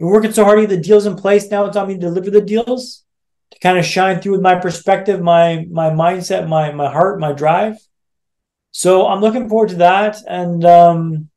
Been 0.00 0.08
working 0.08 0.32
so 0.32 0.44
hard 0.44 0.56
to 0.56 0.62
get 0.66 0.70
the 0.74 0.82
deals 0.82 1.04
in 1.04 1.14
place. 1.14 1.50
Now 1.50 1.66
it's 1.66 1.76
on 1.76 1.86
me 1.86 1.94
to 1.94 2.00
deliver 2.00 2.30
the 2.30 2.40
deals, 2.40 3.04
to 3.50 3.58
kind 3.58 3.78
of 3.78 3.84
shine 3.84 4.20
through 4.20 4.32
with 4.32 4.40
my 4.40 4.54
perspective, 4.54 5.20
my 5.20 5.66
my 5.70 5.90
mindset, 5.90 6.48
my 6.48 6.72
my 6.72 6.90
heart, 6.90 7.20
my 7.20 7.32
drive. 7.32 7.76
So 8.72 9.06
I'm 9.06 9.20
looking 9.20 9.48
forward 9.48 9.68
to 9.70 9.76
that. 9.76 10.16
And 10.26 10.64
um, 10.64 11.28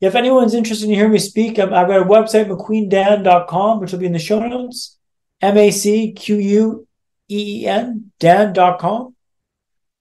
if 0.00 0.16
anyone's 0.16 0.52
interested 0.52 0.88
in 0.88 0.96
hearing 0.96 1.12
me 1.12 1.18
speak, 1.20 1.60
I've 1.60 1.70
got 1.70 2.02
a 2.02 2.04
website, 2.04 2.48
macqueendan.com, 2.48 3.78
which 3.78 3.92
will 3.92 4.00
be 4.00 4.06
in 4.06 4.12
the 4.12 4.18
show 4.18 4.44
notes. 4.44 4.98
M 5.40 5.56
A 5.56 5.70
C 5.70 6.12
Q 6.12 6.36
U 6.36 6.88
E-E-N, 7.28 8.12
dan.com. 8.18 9.14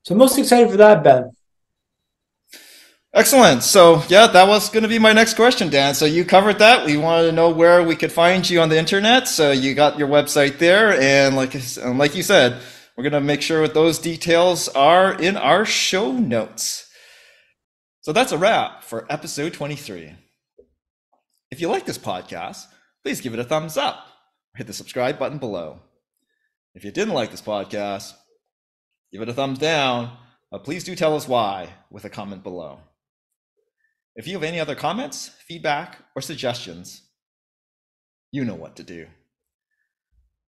So 0.04 0.14
I'm 0.14 0.18
most 0.18 0.38
excited 0.38 0.70
for 0.72 0.78
that, 0.78 1.04
Ben. 1.04 1.32
Excellent. 3.14 3.62
So 3.62 4.02
yeah, 4.08 4.28
that 4.28 4.48
was 4.48 4.70
going 4.70 4.84
to 4.84 4.90
be 4.90 4.98
my 4.98 5.12
next 5.12 5.34
question, 5.34 5.70
Dan. 5.70 5.94
So 5.96 6.06
you 6.06 6.24
covered 6.24 6.60
that. 6.60 6.86
We 6.86 6.96
wanted 6.96 7.26
to 7.28 7.34
know 7.34 7.50
where 7.50 7.84
we 7.84 7.98
could 7.98 8.12
find 8.12 8.50
you 8.50 8.62
on 8.62 8.70
the 8.70 8.78
internet. 8.78 9.28
So 9.28 9.52
you 9.52 9.74
got 9.74 10.00
your 10.00 10.08
website 10.08 10.60
there, 10.60 10.94
and 10.94 11.36
like 11.36 11.54
like 11.84 12.16
you 12.16 12.24
said, 12.24 12.62
we're 12.96 13.04
going 13.04 13.12
to 13.12 13.20
make 13.22 13.42
sure 13.42 13.64
that 13.64 13.74
those 13.74 14.00
details 14.00 14.70
are 14.70 15.14
in 15.14 15.36
our 15.36 15.66
show 15.66 16.14
notes. 16.14 16.90
So 18.00 18.14
that's 18.14 18.32
a 18.32 18.38
wrap 18.38 18.84
for 18.84 19.06
episode 19.10 19.54
23. 19.54 20.16
If 21.52 21.60
you 21.60 21.68
like 21.68 21.86
this 21.86 21.98
podcast, 21.98 22.66
please 23.04 23.20
give 23.20 23.34
it 23.34 23.40
a 23.40 23.44
thumbs 23.44 23.76
up. 23.76 24.08
Hit 24.56 24.68
the 24.68 24.74
subscribe 24.74 25.20
button 25.20 25.38
below. 25.38 25.80
If 26.74 26.86
you 26.86 26.92
didn't 26.92 27.14
like 27.14 27.32
this 27.32 27.42
podcast, 27.42 28.14
give 29.12 29.22
it 29.22 29.28
a 29.28 29.34
thumbs 29.34 29.60
down, 29.60 30.16
but 30.50 30.64
please 30.64 30.86
do 30.86 30.96
tell 30.96 31.14
us 31.14 31.28
why 31.28 31.70
with 31.90 32.06
a 32.06 32.10
comment 32.10 32.44
below. 32.44 32.80
If 34.16 34.28
you 34.28 34.34
have 34.34 34.44
any 34.44 34.60
other 34.60 34.76
comments, 34.76 35.30
feedback, 35.48 36.00
or 36.16 36.22
suggestions, 36.22 37.04
you 38.32 38.44
know 38.44 38.56
what 38.56 38.76
to 38.76 38.84
do. 38.84 39.08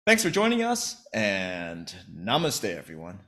Thanks 0.08 0.24
for 0.24 0.30
joining 0.30 0.64
us, 0.64 1.06
and 1.14 1.94
namaste, 2.10 2.64
everyone. 2.64 3.20